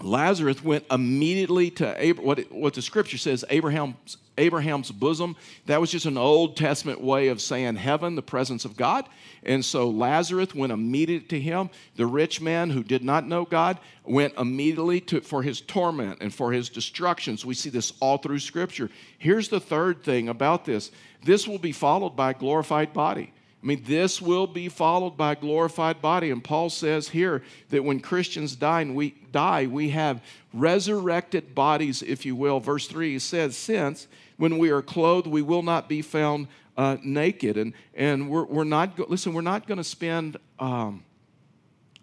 Lazarus 0.00 0.62
went 0.62 0.84
immediately 0.90 1.70
to 1.72 2.14
what, 2.20 2.40
what 2.52 2.74
the 2.74 2.82
scripture 2.82 3.18
says 3.18 3.44
Abraham's, 3.50 4.18
Abraham's 4.38 4.90
bosom. 4.90 5.36
That 5.66 5.80
was 5.80 5.90
just 5.90 6.06
an 6.06 6.18
Old 6.18 6.56
Testament 6.56 7.00
way 7.00 7.28
of 7.28 7.40
saying 7.40 7.76
heaven, 7.76 8.14
the 8.14 8.22
presence 8.22 8.64
of 8.64 8.76
God. 8.76 9.08
And 9.42 9.64
so 9.64 9.88
Lazarus 9.88 10.54
went 10.54 10.72
immediately 10.72 11.28
to 11.28 11.40
him. 11.40 11.70
The 11.96 12.06
rich 12.06 12.40
man 12.40 12.70
who 12.70 12.82
did 12.82 13.04
not 13.04 13.26
know 13.26 13.44
God 13.44 13.78
went 14.04 14.34
immediately 14.38 15.00
to, 15.02 15.20
for 15.20 15.42
his 15.42 15.60
torment 15.60 16.18
and 16.20 16.34
for 16.34 16.52
his 16.52 16.68
destructions. 16.68 17.44
We 17.44 17.54
see 17.54 17.70
this 17.70 17.92
all 18.00 18.18
through 18.18 18.40
scripture. 18.40 18.90
Here's 19.18 19.48
the 19.48 19.60
third 19.60 20.02
thing 20.02 20.28
about 20.28 20.64
this 20.64 20.90
this 21.24 21.48
will 21.48 21.58
be 21.58 21.72
followed 21.72 22.16
by 22.16 22.30
a 22.30 22.34
glorified 22.34 22.92
body. 22.92 23.32
I 23.62 23.66
mean, 23.66 23.82
this 23.84 24.22
will 24.22 24.46
be 24.46 24.68
followed 24.68 25.16
by 25.16 25.32
a 25.32 25.36
glorified 25.36 26.00
body. 26.00 26.30
And 26.30 26.44
Paul 26.44 26.70
says 26.70 27.08
here 27.08 27.42
that 27.70 27.82
when 27.82 27.98
Christians 27.98 28.54
die, 28.54 28.82
and 28.82 28.94
we 28.94 29.16
die, 29.32 29.66
we 29.66 29.88
have 29.90 30.22
resurrected 30.52 31.52
bodies, 31.52 32.00
if 32.02 32.24
you 32.24 32.36
will. 32.36 32.60
Verse 32.60 32.86
3 32.86 33.14
he 33.14 33.18
says, 33.18 33.56
Since 33.56 34.06
when 34.36 34.58
we 34.58 34.70
are 34.70 34.82
clothed, 34.82 35.26
we 35.26 35.42
will 35.42 35.62
not 35.62 35.88
be 35.88 36.02
found 36.02 36.48
uh, 36.76 36.96
naked. 37.02 37.56
And, 37.56 37.72
and 37.94 38.28
we're, 38.30 38.44
we're 38.44 38.64
not, 38.64 38.96
go- 38.96 39.06
listen, 39.08 39.32
we're 39.32 39.40
not 39.40 39.66
going 39.66 39.78
to 39.78 39.84
spend 39.84 40.36
um, 40.58 41.04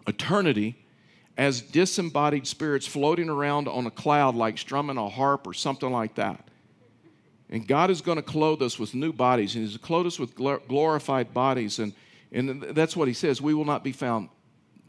eternity 0.06 0.76
as 1.36 1.60
disembodied 1.60 2.46
spirits 2.46 2.86
floating 2.86 3.28
around 3.28 3.68
on 3.68 3.86
a 3.86 3.90
cloud 3.90 4.34
like 4.34 4.58
strumming 4.58 4.96
a 4.96 5.08
harp 5.08 5.46
or 5.46 5.52
something 5.52 5.90
like 5.90 6.14
that. 6.14 6.48
And 7.50 7.66
God 7.66 7.90
is 7.90 8.00
going 8.00 8.16
to 8.16 8.22
clothe 8.22 8.62
us 8.62 8.78
with 8.78 8.94
new 8.94 9.12
bodies, 9.12 9.54
and 9.54 9.62
He's 9.62 9.72
going 9.72 9.78
to 9.78 9.86
clothe 9.86 10.06
us 10.06 10.18
with 10.18 10.34
glorified 10.34 11.34
bodies. 11.34 11.78
And, 11.78 11.92
and 12.32 12.62
that's 12.62 12.96
what 12.96 13.06
He 13.06 13.14
says. 13.14 13.40
We 13.40 13.54
will 13.54 13.64
not 13.64 13.84
be 13.84 13.92
found 13.92 14.28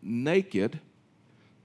naked, 0.02 0.80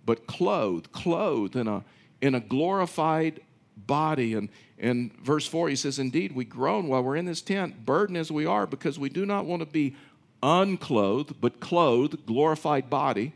but 0.04 0.26
clothed, 0.26 0.92
clothed 0.92 1.56
in 1.56 1.68
a, 1.68 1.84
in 2.20 2.34
a 2.34 2.40
glorified 2.40 3.40
body. 3.86 4.34
And 4.34 4.48
in 4.78 5.12
verse 5.22 5.46
4, 5.46 5.68
he 5.68 5.76
says, 5.76 5.98
Indeed, 5.98 6.32
we 6.32 6.44
groan 6.44 6.88
while 6.88 7.02
we're 7.02 7.16
in 7.16 7.26
this 7.26 7.42
tent, 7.42 7.84
burdened 7.84 8.18
as 8.18 8.30
we 8.30 8.46
are, 8.46 8.66
because 8.66 8.98
we 8.98 9.08
do 9.08 9.26
not 9.26 9.46
want 9.46 9.60
to 9.60 9.66
be 9.66 9.96
unclothed, 10.42 11.40
but 11.40 11.60
clothed, 11.60 12.26
glorified 12.26 12.88
body, 12.88 13.32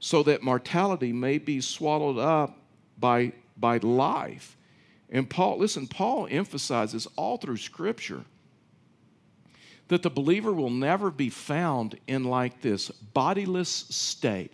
so 0.00 0.22
that 0.22 0.42
mortality 0.42 1.12
may 1.12 1.38
be 1.38 1.60
swallowed 1.60 2.18
up 2.18 2.58
by, 2.98 3.32
by 3.56 3.78
life. 3.78 4.56
And 5.10 5.28
Paul, 5.28 5.58
listen, 5.58 5.86
Paul 5.86 6.28
emphasizes 6.30 7.06
all 7.16 7.38
through 7.38 7.56
Scripture 7.56 8.24
that 9.88 10.02
the 10.02 10.10
believer 10.10 10.52
will 10.52 10.70
never 10.70 11.10
be 11.10 11.30
found 11.30 11.98
in 12.06 12.24
like 12.24 12.60
this 12.60 12.90
bodiless 12.90 13.68
state. 13.68 14.52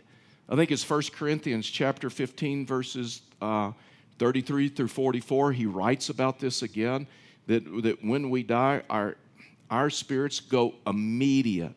I 0.48 0.56
think 0.56 0.70
it's 0.70 0.88
1 0.88 1.02
Corinthians 1.12 1.66
chapter 1.66 2.08
15, 2.08 2.66
verses 2.66 3.22
uh, 3.42 3.72
33 4.18 4.68
through 4.68 4.88
44. 4.88 5.53
He 5.53 5.66
writes 5.66 6.09
about 6.09 6.38
this 6.38 6.62
again 6.62 7.07
that, 7.46 7.64
that 7.83 8.05
when 8.05 8.31
we 8.31 8.42
die, 8.42 8.83
our, 8.88 9.16
our 9.70 9.90
spirits 9.90 10.40
go 10.40 10.74
immediate, 10.87 11.77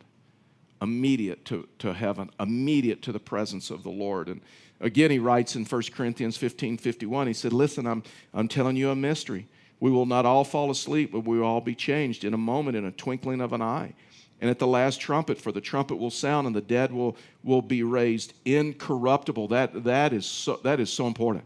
immediate 0.82 1.45
to, 1.45 1.67
to 1.80 1.93
heaven, 1.93 2.30
immediate 2.39 3.02
to 3.04 3.12
the 3.12 3.19
presence 3.19 3.69
of 3.69 3.84
the 3.84 3.89
Lord. 3.89 4.30
And 4.30 4.41
again, 4.80 5.12
he 5.12 5.19
writes 5.19 5.56
in 5.56 5.65
1 5.65 5.82
Corinthians 5.93 6.38
15 6.38 6.78
51, 6.78 7.28
he 7.28 7.34
said, 7.34 7.54
Listen, 7.54 7.88
I'm, 7.88 8.04
I'm 8.34 8.47
telling 8.47 8.76
you 8.76 8.91
a 8.91 8.95
mystery. 8.95 9.47
We 9.80 9.91
will 9.91 10.08
not 10.08 10.26
all 10.26 10.43
fall 10.43 10.71
asleep, 10.71 11.12
but 11.12 11.26
we 11.26 11.38
will 11.38 11.45
all 11.45 11.62
be 11.62 11.76
changed 11.76 12.23
in 12.23 12.34
a 12.34 12.38
moment, 12.38 12.78
in 12.78 12.86
a 12.86 12.91
twinkling 12.91 13.41
of 13.41 13.54
an 13.54 13.62
eye. 13.62 13.93
And 14.39 14.50
at 14.50 14.60
the 14.60 14.67
last 14.67 15.02
trumpet, 15.02 15.39
for 15.39 15.52
the 15.52 15.62
trumpet 15.62 15.95
will 15.95 16.12
sound 16.12 16.45
and 16.45 16.56
the 16.56 16.62
dead 16.62 16.91
will, 16.91 17.17
will 17.43 17.62
be 17.62 17.84
raised 17.84 18.34
incorruptible. 18.45 19.47
That, 19.47 19.84
that, 19.84 20.13
is 20.13 20.26
so, 20.26 20.60
that 20.63 20.80
is 20.80 20.91
so 20.91 21.08
important. 21.08 21.45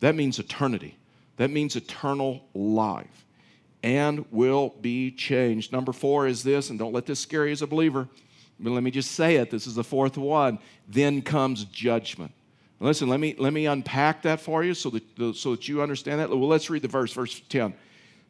That 0.00 0.14
means 0.14 0.38
eternity. 0.38 0.96
That 1.36 1.50
means 1.50 1.76
eternal 1.76 2.44
life 2.54 3.26
and 3.82 4.24
will 4.32 4.74
be 4.80 5.12
changed. 5.12 5.72
Number 5.72 5.92
four 5.92 6.26
is 6.26 6.42
this, 6.42 6.70
and 6.70 6.78
don't 6.78 6.92
let 6.92 7.06
this 7.06 7.20
scare 7.20 7.46
you 7.46 7.52
as 7.52 7.62
a 7.62 7.66
believer, 7.66 8.08
but 8.58 8.70
let 8.70 8.82
me 8.82 8.90
just 8.90 9.12
say 9.12 9.36
it. 9.36 9.50
This 9.50 9.66
is 9.66 9.74
the 9.74 9.84
fourth 9.84 10.18
one. 10.18 10.58
Then 10.88 11.22
comes 11.22 11.64
judgment. 11.66 12.32
Listen, 12.80 13.08
let 13.08 13.20
me, 13.20 13.34
let 13.38 13.52
me 13.52 13.66
unpack 13.66 14.22
that 14.22 14.40
for 14.40 14.64
you 14.64 14.74
so 14.74 14.90
that, 14.90 15.36
so 15.36 15.52
that 15.52 15.68
you 15.68 15.82
understand 15.82 16.20
that. 16.20 16.30
Well, 16.30 16.48
let's 16.48 16.68
read 16.68 16.82
the 16.82 16.88
verse, 16.88 17.12
verse 17.12 17.40
10. 17.48 17.74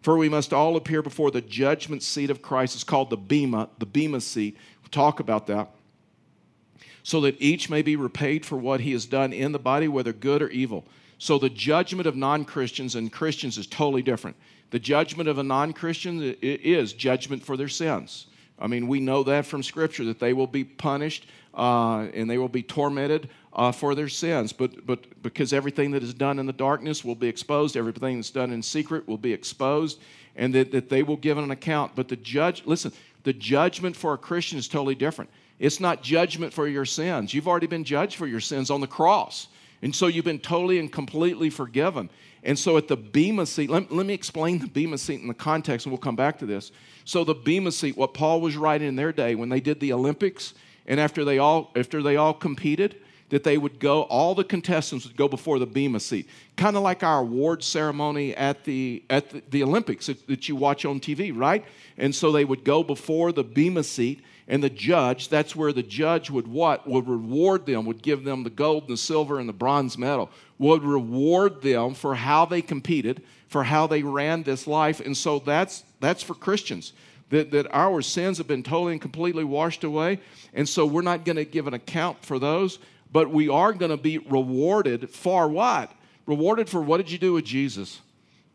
For 0.03 0.17
we 0.17 0.29
must 0.29 0.53
all 0.53 0.77
appear 0.77 1.03
before 1.03 1.31
the 1.31 1.41
judgment 1.41 2.03
seat 2.03 2.31
of 2.31 2.43
Christ. 2.43 2.75
It's 2.75 2.85
called 2.85 3.11
the 3.11 3.17
Bema, 3.17 3.71
the 3.79 3.87
Bema 3.87 4.21
seat. 4.21 4.57
We'll 4.83 4.91
talk 4.91 5.21
about 5.21 5.47
that. 5.49 5.71
So 7.03 7.21
that 7.23 7.41
each 7.41 7.71
may 7.71 7.83
be 7.83 7.97
repaid 7.97 8.45
for 8.45 8.57
what 8.57 8.81
he 8.81 8.93
has 8.93 9.07
done 9.07 9.33
in 9.33 9.53
the 9.53 9.59
body, 9.59 9.89
whether 9.89 10.13
good 10.13 10.43
or 10.43 10.49
evil. 10.49 10.85
So 11.19 11.39
the 11.39 11.51
judgment 11.51 12.07
of 12.07 12.17
non 12.17 12.45
Christians 12.45 12.95
and 12.95 13.13
Christians 13.13 13.59
is 13.59 13.67
totally 13.67 14.03
different. 14.03 14.37
The 14.71 14.79
judgment 14.79 15.29
of 15.29 15.39
a 15.39 15.43
non 15.43 15.73
Christian 15.73 16.37
is 16.43 16.93
judgment 16.93 17.43
for 17.43 17.57
their 17.57 17.69
sins. 17.69 18.27
I 18.59 18.67
mean, 18.67 18.89
we 18.89 19.01
know 19.01 19.23
that 19.25 19.47
from 19.47 19.63
Scripture 19.63 20.05
that 20.05 20.19
they 20.19 20.33
will 20.33 20.47
be 20.47 20.65
punished 20.65 21.27
uh, 21.55 22.07
and 22.15 22.29
they 22.29 22.39
will 22.39 22.49
be 22.49 22.63
tormented 22.63 23.29
uh, 23.53 23.73
for 23.73 23.95
their 23.95 24.09
sins. 24.09 24.53
But, 24.53 24.87
but 24.87 25.23
because 25.23 25.53
everything 25.53 25.91
that 25.93 26.03
is 26.03 26.15
done 26.15 26.39
in 26.39 26.47
the 26.47 26.53
darkness 26.53 27.05
will 27.05 27.15
be 27.15 27.29
exposed, 27.29 27.77
everything 27.77 28.17
that's 28.17 28.31
done 28.31 28.53
in 28.53 28.63
secret 28.63 29.07
will 29.09 29.19
be 29.19 29.33
exposed, 29.33 30.01
and 30.37 30.55
that, 30.55 30.71
that 30.73 30.89
they 30.89 31.03
will 31.03 31.17
give 31.17 31.39
an 31.39 31.51
account. 31.51 31.93
But 31.95 32.09
the 32.09 32.17
judge, 32.17 32.63
listen, 32.67 32.93
the 33.25 33.33
judgment 33.33 33.97
for 33.97 34.15
a 34.15 34.19
Christian 34.19 34.59
is 34.59 34.69
totally 34.69 34.95
different. 34.95 35.31
It's 35.59 35.81
not 35.81 36.03
judgment 36.03 36.53
for 36.53 36.69
your 36.69 36.85
sins. 36.85 37.33
You've 37.33 37.49
already 37.49 37.67
been 37.67 37.85
judged 37.85 38.17
for 38.17 38.27
your 38.27 38.41
sins 38.41 38.71
on 38.71 38.81
the 38.81 38.87
cross. 38.87 39.49
And 39.83 39.95
so 39.95 40.07
you've 40.07 40.25
been 40.25 40.39
totally 40.39 40.79
and 40.79 40.91
completely 40.91 41.51
forgiven. 41.51 42.11
And 42.43 42.59
so 42.59 42.77
at 42.77 42.89
the 42.89 42.97
Bema 42.97 43.47
seat, 43.47 43.71
let, 43.71 43.91
let 43.91 44.07
me 44.07 44.15
explain 44.15 44.59
the 44.59 44.69
Bema 44.69 44.99
seat 44.99 45.21
in 45.21 45.29
the 45.29 45.35
context, 45.35 45.87
and 45.87 45.93
we'll 45.93 46.01
come 46.01 46.17
back 46.17 46.39
to 46.39 46.47
this. 46.47 46.73
So 47.05 47.25
the 47.25 47.35
Bema 47.35 47.73
seat, 47.73 47.97
what 47.97 48.15
Paul 48.15 48.41
was 48.41 48.57
writing 48.57 48.89
in 48.89 48.97
their 48.97 49.13
day 49.13 49.35
when 49.35 49.49
they 49.49 49.61
did 49.61 49.81
the 49.81 49.93
Olympics, 49.93 50.55
and 50.87 51.01
after 51.01 51.25
they 51.25 51.39
all 51.39 51.73
after 51.75 52.03
they 52.03 52.17
all 52.17 52.33
competed, 52.33 52.97
that 53.31 53.43
they 53.43 53.59
would 53.59 53.81
go, 53.81 54.03
all 54.03 54.35
the 54.35 54.45
contestants 54.45 55.07
would 55.07 55.17
go 55.17 55.29
before 55.29 55.59
the 55.59 55.67
Bema 55.67 56.01
seat, 56.01 56.29
kind 56.57 56.77
of 56.77 56.83
like 56.83 57.03
our 57.03 57.21
award 57.21 57.63
ceremony 57.63 58.35
at 58.37 58.65
the, 58.65 59.03
at 59.11 59.31
the, 59.31 59.43
the 59.51 59.63
Olympics 59.63 60.07
that, 60.07 60.27
that, 60.29 60.49
you 60.49 60.55
watch 60.55 60.85
on 60.85 61.01
TV, 61.01 61.37
right? 61.37 61.65
And 61.99 62.15
so 62.15 62.31
they 62.31 62.45
would 62.45 62.65
go 62.65 62.85
before 62.85 63.33
the 63.33 63.43
Bema 63.43 63.83
seat, 63.83 64.23
and 64.49 64.63
the 64.63 64.71
judge, 64.71 65.29
that's 65.29 65.57
where 65.57 65.73
the 65.73 65.83
judge 65.83 66.31
would 66.31 66.47
what? 66.47 66.87
Would 66.89 67.09
reward 67.09 67.67
them, 67.67 67.85
would 67.87 68.03
give 68.03 68.25
them 68.25 68.45
the 68.45 68.51
gold 68.51 68.85
and 68.85 68.93
the 68.93 68.97
silver 68.97 69.39
and 69.39 69.49
the 69.49 69.53
bronze 69.53 69.99
medal, 69.99 70.31
would 70.59 70.83
reward 70.83 71.63
them 71.63 71.95
for 71.95 72.15
how 72.15 72.45
they 72.45 72.63
competed, 72.63 73.23
for 73.49 73.65
how 73.65 73.87
they 73.87 74.03
ran 74.03 74.43
this 74.43 74.67
life. 74.67 75.01
And 75.01 75.17
so 75.17 75.41
that's, 75.41 75.85
that's 76.01 76.23
for 76.23 76.35
Christians 76.35 76.93
that, 77.31 77.51
that 77.51 77.67
our 77.75 78.03
sins 78.03 78.39
have 78.39 78.47
been 78.47 78.63
totally 78.63 78.93
and 78.93 79.01
completely 79.01 79.45
washed 79.45 79.83
away. 79.83 80.21
And 80.55 80.69
so 80.69 80.87
we're 80.87 81.03
not 81.03 81.25
going 81.25 81.37
to 81.37 81.45
give 81.45 81.67
an 81.67 81.75
account 81.75 82.25
for 82.25 82.39
those 82.39 82.79
but 83.13 83.31
we 83.31 83.49
are 83.49 83.73
going 83.73 83.91
to 83.91 83.97
be 83.97 84.19
rewarded 84.19 85.11
for 85.11 85.49
what? 85.49 85.91
Rewarded 86.27 86.69
for 86.69 86.81
what 86.81 86.99
did 86.99 87.11
you 87.11 87.19
do 87.19 87.33
with 87.33 87.45
Jesus? 87.45 88.01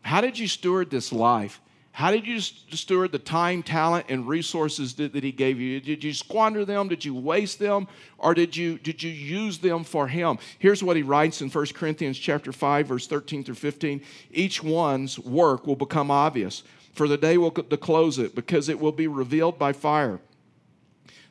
How 0.01 0.21
did 0.21 0.37
you 0.37 0.47
steward 0.47 0.89
this 0.89 1.11
life? 1.11 1.61
How 1.93 2.11
did 2.11 2.25
you 2.25 2.39
steward 2.39 3.11
the 3.11 3.19
time, 3.19 3.63
talent, 3.63 4.05
and 4.07 4.27
resources 4.27 4.93
that, 4.95 5.13
that, 5.13 5.23
He 5.23 5.31
gave 5.31 5.59
you? 5.59 5.81
Did 5.81 6.03
you 6.03 6.13
squander 6.13 6.63
them? 6.63 6.87
Did 6.87 7.03
you 7.03 7.13
waste 7.13 7.59
them? 7.59 7.87
Or 8.17 8.33
did 8.33 8.55
you, 8.55 8.77
did 8.77 9.03
you 9.03 9.11
use 9.11 9.57
them 9.57 9.83
for 9.83 10.07
Him? 10.07 10.39
Here's 10.57 10.81
what 10.81 10.95
He 10.95 11.03
writes 11.03 11.41
in 11.41 11.49
1 11.49 11.65
Corinthians 11.73 12.17
chapter 12.17 12.53
5, 12.53 12.87
verse 12.87 13.07
13 13.07 13.43
through 13.43 13.55
15. 13.55 14.01
Each 14.31 14.63
one's 14.63 15.19
work 15.19 15.67
will 15.67 15.75
become 15.75 16.09
obvious, 16.09 16.63
for 16.93 17.07
the 17.07 17.17
day 17.17 17.37
will 17.37 17.51
close 17.51 18.19
it, 18.19 18.35
because 18.35 18.69
it 18.69 18.79
will 18.79 18.93
be 18.93 19.07
revealed 19.07 19.59
by 19.59 19.73
fire. 19.73 20.19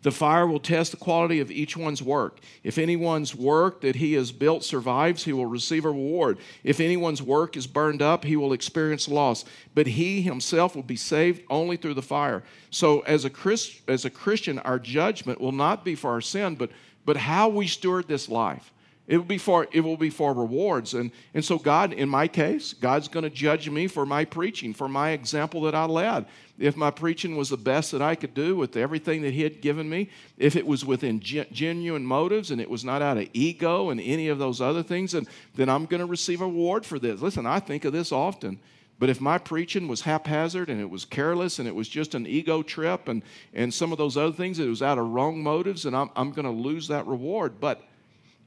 The 0.02 0.10
fire 0.10 0.46
will 0.46 0.60
test 0.60 0.92
the 0.92 0.96
quality 0.96 1.40
of 1.40 1.50
each 1.50 1.76
one's 1.76 2.02
work. 2.02 2.40
If 2.64 2.78
anyone's 2.78 3.34
work 3.34 3.82
that 3.82 3.96
he 3.96 4.14
has 4.14 4.32
built 4.32 4.64
survives, 4.64 5.24
he 5.24 5.32
will 5.34 5.46
receive 5.46 5.84
a 5.84 5.88
reward. 5.90 6.38
If 6.64 6.80
anyone's 6.80 7.22
work 7.22 7.54
is 7.54 7.66
burned 7.66 8.00
up, 8.00 8.24
he 8.24 8.36
will 8.36 8.54
experience 8.54 9.08
loss. 9.08 9.44
But 9.74 9.86
he 9.86 10.22
himself 10.22 10.74
will 10.74 10.82
be 10.82 10.96
saved 10.96 11.42
only 11.50 11.76
through 11.76 11.94
the 11.94 12.02
fire. 12.02 12.42
So, 12.70 13.00
as 13.00 13.26
a, 13.26 13.30
Christ, 13.30 13.82
as 13.88 14.06
a 14.06 14.10
Christian, 14.10 14.58
our 14.60 14.78
judgment 14.78 15.38
will 15.38 15.52
not 15.52 15.84
be 15.84 15.94
for 15.94 16.10
our 16.10 16.22
sin, 16.22 16.54
but, 16.54 16.70
but 17.04 17.18
how 17.18 17.50
we 17.50 17.66
steward 17.66 18.08
this 18.08 18.28
life. 18.28 18.72
It 19.10 19.16
will 19.16 19.24
be 19.24 19.38
for 19.38 19.66
it 19.72 19.80
will 19.80 19.96
be 19.96 20.08
for 20.08 20.32
rewards. 20.32 20.94
And, 20.94 21.10
and 21.34 21.44
so 21.44 21.58
God, 21.58 21.92
in 21.92 22.08
my 22.08 22.28
case, 22.28 22.72
God's 22.72 23.08
going 23.08 23.24
to 23.24 23.30
judge 23.30 23.68
me 23.68 23.88
for 23.88 24.06
my 24.06 24.24
preaching, 24.24 24.72
for 24.72 24.88
my 24.88 25.10
example 25.10 25.62
that 25.62 25.74
I 25.74 25.84
led. 25.86 26.26
If 26.60 26.76
my 26.76 26.92
preaching 26.92 27.36
was 27.36 27.48
the 27.48 27.56
best 27.56 27.90
that 27.90 28.02
I 28.02 28.14
could 28.14 28.34
do 28.34 28.54
with 28.54 28.76
everything 28.76 29.22
that 29.22 29.34
He 29.34 29.42
had 29.42 29.62
given 29.62 29.90
me, 29.90 30.10
if 30.38 30.54
it 30.54 30.64
was 30.64 30.84
within 30.84 31.18
genuine 31.18 32.06
motives 32.06 32.52
and 32.52 32.60
it 32.60 32.70
was 32.70 32.84
not 32.84 33.02
out 33.02 33.18
of 33.18 33.28
ego 33.32 33.90
and 33.90 34.00
any 34.00 34.28
of 34.28 34.38
those 34.38 34.60
other 34.60 34.84
things, 34.84 35.14
and 35.14 35.26
then 35.56 35.68
I'm 35.68 35.86
going 35.86 35.98
to 35.98 36.06
receive 36.06 36.40
a 36.40 36.46
reward 36.46 36.86
for 36.86 37.00
this. 37.00 37.20
Listen, 37.20 37.46
I 37.46 37.58
think 37.58 37.84
of 37.84 37.92
this 37.92 38.12
often. 38.12 38.60
But 39.00 39.08
if 39.08 39.20
my 39.20 39.38
preaching 39.38 39.88
was 39.88 40.02
haphazard 40.02 40.70
and 40.70 40.80
it 40.80 40.88
was 40.88 41.04
careless 41.04 41.58
and 41.58 41.66
it 41.66 41.74
was 41.74 41.88
just 41.88 42.14
an 42.14 42.28
ego 42.28 42.62
trip 42.62 43.08
and, 43.08 43.24
and 43.54 43.74
some 43.74 43.90
of 43.90 43.98
those 43.98 44.16
other 44.16 44.32
things, 44.36 44.60
it 44.60 44.68
was 44.68 44.82
out 44.82 44.98
of 44.98 45.08
wrong 45.08 45.42
motives, 45.42 45.84
and 45.84 45.96
I'm, 45.96 46.10
I'm 46.14 46.30
going 46.30 46.44
to 46.44 46.52
lose 46.52 46.86
that 46.88 47.08
reward. 47.08 47.60
But 47.60 47.82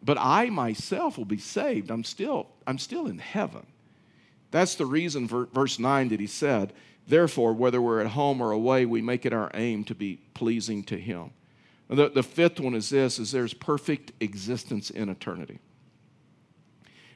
but 0.04 0.18
I 0.20 0.50
myself 0.50 1.18
will 1.18 1.26
be 1.26 1.38
saved. 1.38 1.90
I'm 1.90 2.04
still, 2.04 2.48
I'm 2.68 2.78
still 2.78 3.08
in 3.08 3.20
heaven. 3.20 3.66
That's 4.52 4.76
the 4.76 4.86
reason 4.86 5.28
verse 5.28 5.80
9 5.80 6.10
that 6.10 6.20
he 6.20 6.28
said, 6.28 6.74
Therefore, 7.08 7.54
whether 7.54 7.82
we're 7.82 8.02
at 8.02 8.08
home 8.08 8.42
or 8.42 8.52
away, 8.52 8.86
we 8.86 9.02
make 9.02 9.26
it 9.26 9.34
our 9.34 9.52
aim 9.54 9.84
to 9.86 9.96
be 9.96 10.22
pleasing 10.34 10.84
to 10.86 10.98
him. 10.98 11.32
The, 11.90 12.10
the 12.10 12.24
fifth 12.24 12.60
one 12.60 12.76
is 12.76 12.90
this 12.90 13.20
is 13.20 13.32
there's 13.32 13.54
perfect 13.54 14.14
existence 14.22 14.90
in 14.90 15.10
eternity. 15.10 15.60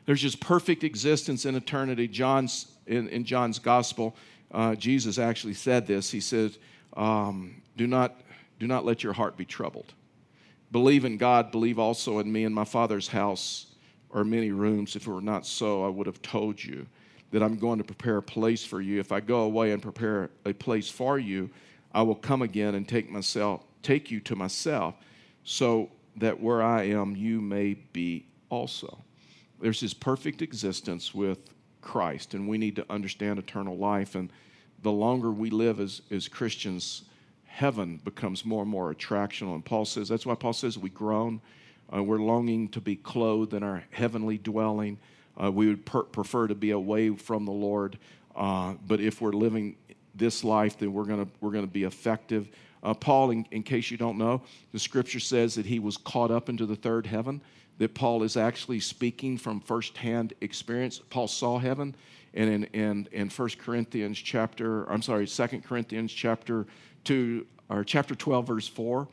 There's 0.06 0.21
just 0.21 0.39
perfect 0.39 0.84
existence 0.84 1.45
in 1.45 1.56
eternity. 1.56 2.08
John's 2.08 2.67
in, 2.88 3.08
in 3.10 3.23
John's 3.23 3.60
gospel, 3.60 4.15
uh, 4.52 4.76
Jesus 4.76 5.19
actually 5.19 5.54
said 5.54 5.86
this. 5.88 6.10
He 6.10 6.21
said, 6.21 6.58
um, 6.95 7.62
do, 7.76 7.86
not, 7.86 8.21
do 8.60 8.67
not 8.67 8.86
let 8.86 9.04
your 9.04 9.13
heart 9.13 9.38
be 9.38 9.45
troubled. 9.45 9.93
Believe 10.71 11.06
in 11.06 11.17
God, 11.17 11.51
believe 11.51 11.80
also 11.80 12.19
in 12.19 12.32
me. 12.32 12.43
In 12.43 12.53
my 12.53 12.65
Father's 12.65 13.08
house 13.08 13.67
are 14.12 14.23
many 14.23 14.51
rooms. 14.51 14.95
If 14.95 15.08
it 15.08 15.12
were 15.12 15.21
not 15.21 15.45
so, 15.45 15.86
I 15.86 15.89
would 15.89 16.08
have 16.08 16.21
told 16.21 16.63
you 16.63 16.86
that 17.32 17.43
I'm 17.43 17.58
going 17.58 17.77
to 17.77 17.84
prepare 17.84 18.17
a 18.17 18.23
place 18.23 18.63
for 18.65 18.82
you. 18.82 18.99
If 18.99 19.12
I 19.12 19.19
go 19.19 19.41
away 19.41 19.71
and 19.71 19.82
prepare 19.82 20.30
a 20.45 20.53
place 20.53 20.89
for 20.89 21.19
you, 21.19 21.49
I 21.93 22.01
will 22.01 22.15
come 22.15 22.41
again 22.41 22.75
and 22.75 22.88
take 22.88 23.10
myself, 23.10 23.63
take 23.82 24.12
you 24.12 24.19
to 24.21 24.36
myself, 24.36 24.95
so 25.43 25.89
that 26.17 26.39
where 26.39 26.62
I 26.62 26.84
am, 26.84 27.15
you 27.15 27.41
may 27.41 27.73
be 27.73 28.25
also. 28.49 29.03
There's 29.62 29.82
this 29.82 29.93
perfect 29.93 30.41
existence 30.41 31.13
with 31.13 31.39
Christ, 31.82 32.34
and 32.34 32.47
we 32.47 32.58
need 32.58 32.75
to 32.75 32.86
understand 32.91 33.39
eternal 33.39 33.77
life. 33.77 34.15
And 34.15 34.32
the 34.84 34.91
longer 34.91 35.32
we 35.32 35.49
live 35.49 35.80
as, 35.80 36.01
as 36.12 36.27
Christians, 36.27 37.03
heaven 37.58 38.00
becomes 38.04 38.46
more 38.46 38.62
and 38.62 38.70
more 38.70 38.93
attractional. 38.93 39.56
And 39.56 39.65
Paul 39.65 39.84
says, 39.84 40.08
that's 40.08 40.28
why 40.28 40.36
Paul 40.36 40.54
says 40.54 40.78
we 40.78 40.91
groan. 40.91 41.41
Uh, 41.91 42.04
we're 42.04 42.20
longing 42.20 42.70
to 42.70 42.80
be 42.80 42.96
clothed 42.96 43.52
in 43.56 43.63
our 43.63 43.84
heavenly 43.89 44.38
dwelling. 44.38 45.00
Uh, 45.41 45.52
we 45.52 45.65
would 45.65 45.84
per- 45.84 46.04
prefer 46.04 46.48
to 46.48 46.54
be 46.54 46.70
away 46.70 47.10
from 47.10 47.46
the 47.46 47.52
Lord. 47.52 47.98
Uh, 48.36 48.76
but 48.86 49.00
if 49.00 49.22
we're 49.22 49.32
living 49.32 49.76
this 50.13 50.43
life, 50.43 50.78
then 50.78 50.93
we're 50.93 51.06
going 51.06 51.32
we're 51.41 51.50
gonna 51.50 51.65
be 51.65 51.84
effective. 51.84 52.48
Uh, 52.84 52.93
Paul, 52.93 53.32
in, 53.32 53.48
in 53.50 53.63
case 53.63 53.89
you 53.89 53.98
don't 53.98 54.20
know, 54.20 54.43
the 54.72 54.78
scripture 54.78 55.20
says 55.20 55.56
that 55.56 55.65
he 55.65 55.80
was 55.80 55.98
caught 55.98 56.30
up 56.30 56.50
into 56.50 56.67
the 56.67 56.76
third 56.76 57.08
heaven, 57.08 57.41
that 57.80 57.96
Paul 57.96 58.22
is 58.22 58.38
actually 58.38 58.82
speaking 58.82 59.36
from 59.36 59.62
firsthand 59.62 60.36
experience. 60.41 61.02
Paul 61.10 61.28
saw 61.28 61.58
heaven. 61.58 61.96
And 62.36 62.50
in, 62.52 62.63
in, 62.65 63.08
in 63.12 63.30
1 63.30 63.50
Corinthians 63.58 64.20
chapter, 64.20 64.84
I'm 64.91 65.02
sorry, 65.02 65.26
2 65.26 65.48
Corinthians 65.62 66.13
chapter 66.13 66.67
2, 67.08 67.46
or 67.70 67.86
chapter 67.86 68.15
12, 68.15 68.48
verse 68.48 68.67
4, 68.67 69.08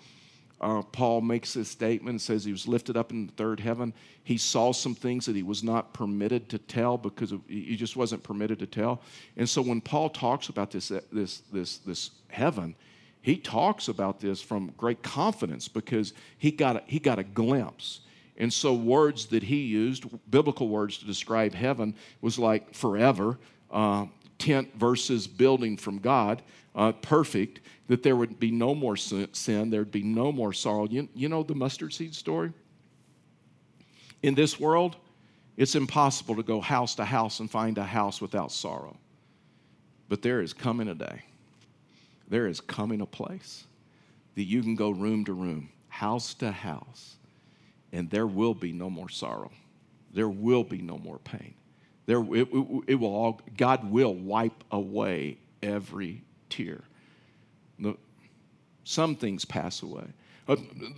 uh, 0.61 0.83
Paul 0.83 1.21
makes 1.21 1.55
this 1.55 1.69
statement 1.69 2.11
and 2.15 2.21
says 2.21 2.45
he 2.45 2.51
was 2.51 2.67
lifted 2.67 2.97
up 2.97 3.13
in 3.13 3.27
the 3.27 3.33
third 3.35 3.61
heaven. 3.61 3.95
He 4.25 4.37
saw 4.37 4.73
some 4.73 4.97
things 4.97 5.27
that 5.27 5.37
he 5.37 5.45
was 5.45 5.63
not 5.63 5.93
permitted 5.93 6.49
to 6.49 6.59
tell 6.59 6.99
because 6.99 7.31
of, 7.31 7.41
he 7.47 7.77
just 7.77 7.97
wasn't 7.97 8.25
permitted 8.25 8.59
to 8.59 8.67
tell. 8.67 9.01
And 9.37 9.49
so 9.49 9.63
when 9.63 9.81
Paul 9.81 10.09
talks 10.09 10.49
about 10.49 10.73
this, 10.73 10.91
this, 11.13 11.43
this, 11.53 11.79
this 11.79 12.11
heaven, 12.29 12.75
he 13.23 13.37
talks 13.37 13.87
about 13.87 14.19
this 14.19 14.43
from 14.43 14.73
great 14.77 15.03
confidence 15.05 15.69
because 15.69 16.15
he 16.39 16.51
got 16.51 16.77
a, 16.77 16.83
he 16.87 16.99
got 16.99 17.21
a 17.21 17.25
glimpse. 17.25 18.01
And 18.37 18.53
so, 18.53 18.75
words 18.75 19.27
that 19.27 19.45
he 19.45 19.63
used, 19.63 20.05
biblical 20.29 20.69
words 20.69 20.99
to 20.99 21.05
describe 21.05 21.55
heaven, 21.55 21.95
was 22.21 22.41
like 22.41 22.75
forever, 22.75 23.39
uh, 23.71 24.07
tent 24.39 24.75
versus 24.75 25.27
building 25.27 25.77
from 25.77 25.99
God, 25.99 26.43
uh, 26.75 26.93
perfect, 26.93 27.61
that 27.89 28.03
there 28.03 28.17
would 28.17 28.39
be 28.39 28.51
no 28.51 28.75
more 28.75 28.97
sin, 28.97 29.71
there'd 29.71 29.91
be 29.91 30.03
no 30.03 30.33
more 30.33 30.53
sorrow. 30.53 30.87
You, 30.89 31.09
you 31.15 31.29
know 31.29 31.43
the 31.43 31.55
mustard 31.55 31.93
seed 31.93 32.15
story? 32.15 32.53
In 34.23 34.35
this 34.35 34.59
world, 34.59 34.97
it's 35.57 35.75
impossible 35.75 36.37
to 36.37 36.43
go 36.43 36.61
house 36.61 36.95
to 36.97 37.05
house 37.05 37.41
and 37.41 37.51
find 37.51 37.79
a 37.79 37.85
house 37.85 38.21
without 38.21 38.51
sorrow. 38.51 38.97
But 40.09 40.23
there 40.23 40.41
is 40.41 40.53
coming 40.53 40.89
a 40.89 40.95
day, 40.95 41.23
there 42.29 42.47
is 42.47 42.61
coming 42.61 43.01
a 43.01 43.07
place 43.07 43.65
that 44.35 44.45
you 44.45 44.63
can 44.63 44.75
go 44.75 44.91
room 44.91 45.25
to 45.27 45.33
room, 45.33 45.69
house 45.89 46.35
to 46.35 46.51
house 46.51 47.17
and 47.95 48.11
there 48.11 48.27
will 48.27 48.55
be 48.55 48.73
no 48.73 48.91
more 48.91 49.09
sorrow. 49.09 49.53
There 50.13 50.29
will 50.29 50.65
be 50.65 50.83
no 50.83 50.99
more 50.99 51.19
pain. 51.21 51.55
There, 52.07 52.21
it, 52.35 52.49
it, 52.53 52.67
it 52.89 52.95
will 52.97 53.15
all, 53.15 53.41
God 53.57 53.91
will 53.91 54.13
wipe 54.13 54.65
away 54.73 55.39
every 55.63 56.23
tear. 56.57 56.83
The, 57.79 57.97
some 58.85 59.17
things 59.17 59.45
pass 59.45 59.83
away. 59.83 60.05
Uh, 60.47 60.57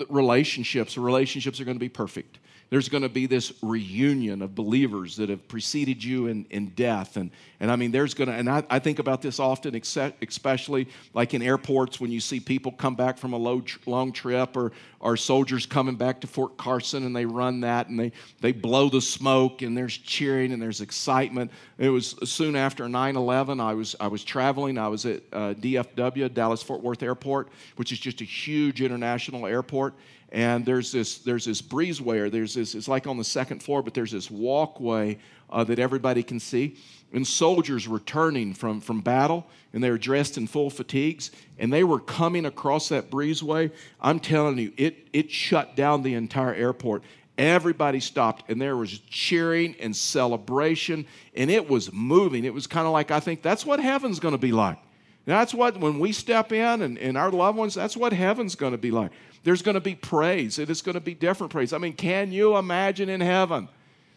relationships, 0.09 0.99
relationships 0.99 1.61
are 1.61 1.65
going 1.65 1.77
to 1.77 1.81
be 1.81 1.89
perfect 1.89 2.39
there's 2.69 2.89
going 2.89 3.03
to 3.03 3.09
be 3.09 3.27
this 3.27 3.53
reunion 3.63 4.43
of 4.43 4.55
believers 4.55 5.17
that 5.17 5.29
have 5.29 5.47
preceded 5.47 6.03
you 6.03 6.27
in, 6.27 6.47
in 6.51 6.67
death. 6.71 7.17
And, 7.17 7.31
and 7.61 7.71
I 7.71 7.77
mean, 7.77 7.93
there's 7.93 8.13
going 8.13 8.29
to, 8.29 8.35
and 8.35 8.51
I, 8.51 8.65
I 8.69 8.81
think 8.81 8.99
about 8.99 9.23
this 9.23 9.39
often, 9.39 9.75
especially 9.77 10.89
like 11.15 11.33
in 11.33 11.43
airports 11.43 12.01
when 12.01 12.11
you 12.11 12.19
see 12.19 12.41
people 12.41 12.73
come 12.73 12.97
back 12.97 13.19
from 13.19 13.35
a 13.35 13.37
low, 13.37 13.63
long 13.87 14.11
trip 14.11 14.57
or, 14.57 14.73
or 14.99 15.17
soldiers 15.17 15.65
coming 15.65 15.95
back 15.95 16.21
to 16.23 16.27
Fort 16.27 16.57
Carson 16.57 17.05
and 17.05 17.15
they 17.15 17.25
run 17.25 17.61
that 17.61 17.89
and 17.89 18.01
they, 18.01 18.11
they 18.41 18.51
blow 18.51 18.89
the 18.89 19.01
smoke 19.01 19.63
and 19.63 19.77
there's 19.77 19.97
cheering 19.97 20.53
and 20.53 20.61
there's 20.61 20.81
excitement. 20.81 21.53
It 21.79 21.91
was 21.91 22.17
soon 22.25 22.57
after 22.57 22.89
9 22.89 23.17
11, 23.17 23.61
I 23.61 23.75
was, 23.75 23.95
I 24.01 24.09
was 24.09 24.25
traveling. 24.25 24.77
I 24.77 24.89
was 24.89 25.07
at 25.07 25.23
uh, 25.33 25.55
DFW, 25.55 26.35
Dallas 26.35 26.65
Fort 26.65 26.83
Worth 26.83 27.05
Airport, 27.05 27.49
which 27.77 27.93
is 27.93 28.01
just 28.01 28.21
a 28.23 28.25
huge 28.25 28.83
international 28.83 29.47
airport 29.47 29.95
and 30.33 30.65
there's 30.65 30.93
this 30.93 31.19
there's 31.19 31.45
this 31.45 31.63
breezeway 31.63 32.19
or 32.19 32.31
there's 32.31 32.55
this 32.55 32.75
it's 32.75 32.89
like 32.89 33.07
on 33.07 33.17
the 33.17 33.25
second 33.25 33.63
floor 33.63 33.83
but 33.83 33.95
there's 33.95 34.11
this 34.11 34.31
walkway 34.31 35.19
uh, 35.51 35.65
that 35.65 35.79
everybody 35.79 36.23
can 36.23 36.41
see. 36.41 36.77
And 37.13 37.27
soldiers 37.27 37.87
returning 37.87 38.53
from 38.53 38.81
from 38.81 39.01
battle 39.01 39.47
and 39.73 39.83
they 39.83 39.91
were 39.91 39.99
dressed 39.99 40.37
in 40.37 40.47
full 40.47 40.71
fatigues 40.71 41.31
and 41.59 41.73
they 41.73 41.85
were 41.85 42.01
coming 42.01 42.45
across 42.45 42.89
that 42.89 43.11
breezeway. 43.11 43.71
I'm 44.01 44.21
telling 44.21 44.59
you 44.59 44.73
it 44.77 45.09
it 45.13 45.31
shut 45.31 45.77
down 45.77 46.03
the 46.03 46.15
entire 46.15 46.53
airport. 46.53 47.05
Everybody 47.39 48.01
stopped 48.01 48.51
and 48.51 48.61
there 48.61 48.77
was 48.77 48.99
cheering 49.09 49.77
and 49.81 49.95
celebration 49.95 51.07
and 51.35 51.51
it 51.51 51.69
was 51.69 51.93
moving. 51.93 52.45
It 52.45 52.53
was 52.53 52.67
kind 52.67 52.87
of 52.87 52.93
like 52.93 53.11
i 53.11 53.21
think 53.21 53.41
that's 53.41 53.65
what 53.65 53.79
heaven's 53.79 54.19
going 54.19 54.33
to 54.33 54.39
be 54.39 54.53
like 54.53 54.79
that's 55.35 55.53
what 55.53 55.79
when 55.79 55.99
we 55.99 56.13
step 56.13 56.53
in 56.53 56.83
and, 56.83 56.99
and 56.99 57.19
our 57.19 57.31
loved 57.31 57.59
ones 57.59 57.75
that's 57.75 57.97
what 57.97 58.13
heaven's 58.13 58.55
going 58.55 58.73
to 58.73 58.79
be 58.79 58.91
like 58.91 59.11
there's 59.47 59.63
going 59.63 59.77
to 59.77 59.81
be 59.81 59.95
praise. 59.95 60.59
It 60.59 60.71
is 60.71 60.83
going 60.83 60.95
to 60.95 61.01
be 61.01 61.15
different 61.15 61.53
praise. 61.53 61.73
I 61.73 61.79
mean, 61.79 61.93
can 61.93 62.33
you 62.33 62.57
imagine 62.57 63.09
in 63.09 63.21
heaven 63.21 63.69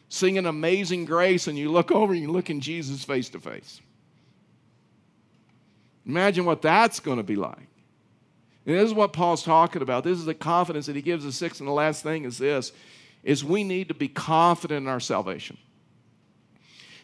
singing 0.09 0.47
Amazing 0.47 1.05
Grace 1.05 1.45
and 1.45 1.55
you 1.55 1.71
look 1.71 1.91
over 1.91 2.13
and 2.13 2.21
you 2.23 2.31
look 2.31 2.49
in 2.49 2.61
Jesus 2.61 3.03
face 3.03 3.29
to 3.29 3.39
face? 3.39 3.79
Imagine 6.03 6.45
what 6.45 6.63
that's 6.63 6.99
going 6.99 7.17
to 7.17 7.23
be 7.23 7.35
like. 7.35 7.67
And 8.65 8.75
this 8.75 8.85
is 8.85 8.93
what 8.95 9.13
Paul's 9.13 9.43
talking 9.43 9.83
about. 9.83 10.03
This 10.03 10.17
is 10.17 10.25
the 10.25 10.33
confidence 10.33 10.87
that 10.87 10.95
he 10.95 11.03
gives. 11.03 11.23
us. 11.23 11.35
sixth 11.35 11.59
and 11.59 11.69
the 11.69 11.73
last 11.73 12.01
thing 12.01 12.25
is 12.25 12.39
this 12.39 12.71
is 13.21 13.45
we 13.45 13.63
need 13.63 13.89
to 13.89 13.93
be 13.93 14.07
confident 14.07 14.85
in 14.85 14.89
our 14.89 14.99
salvation. 14.99 15.59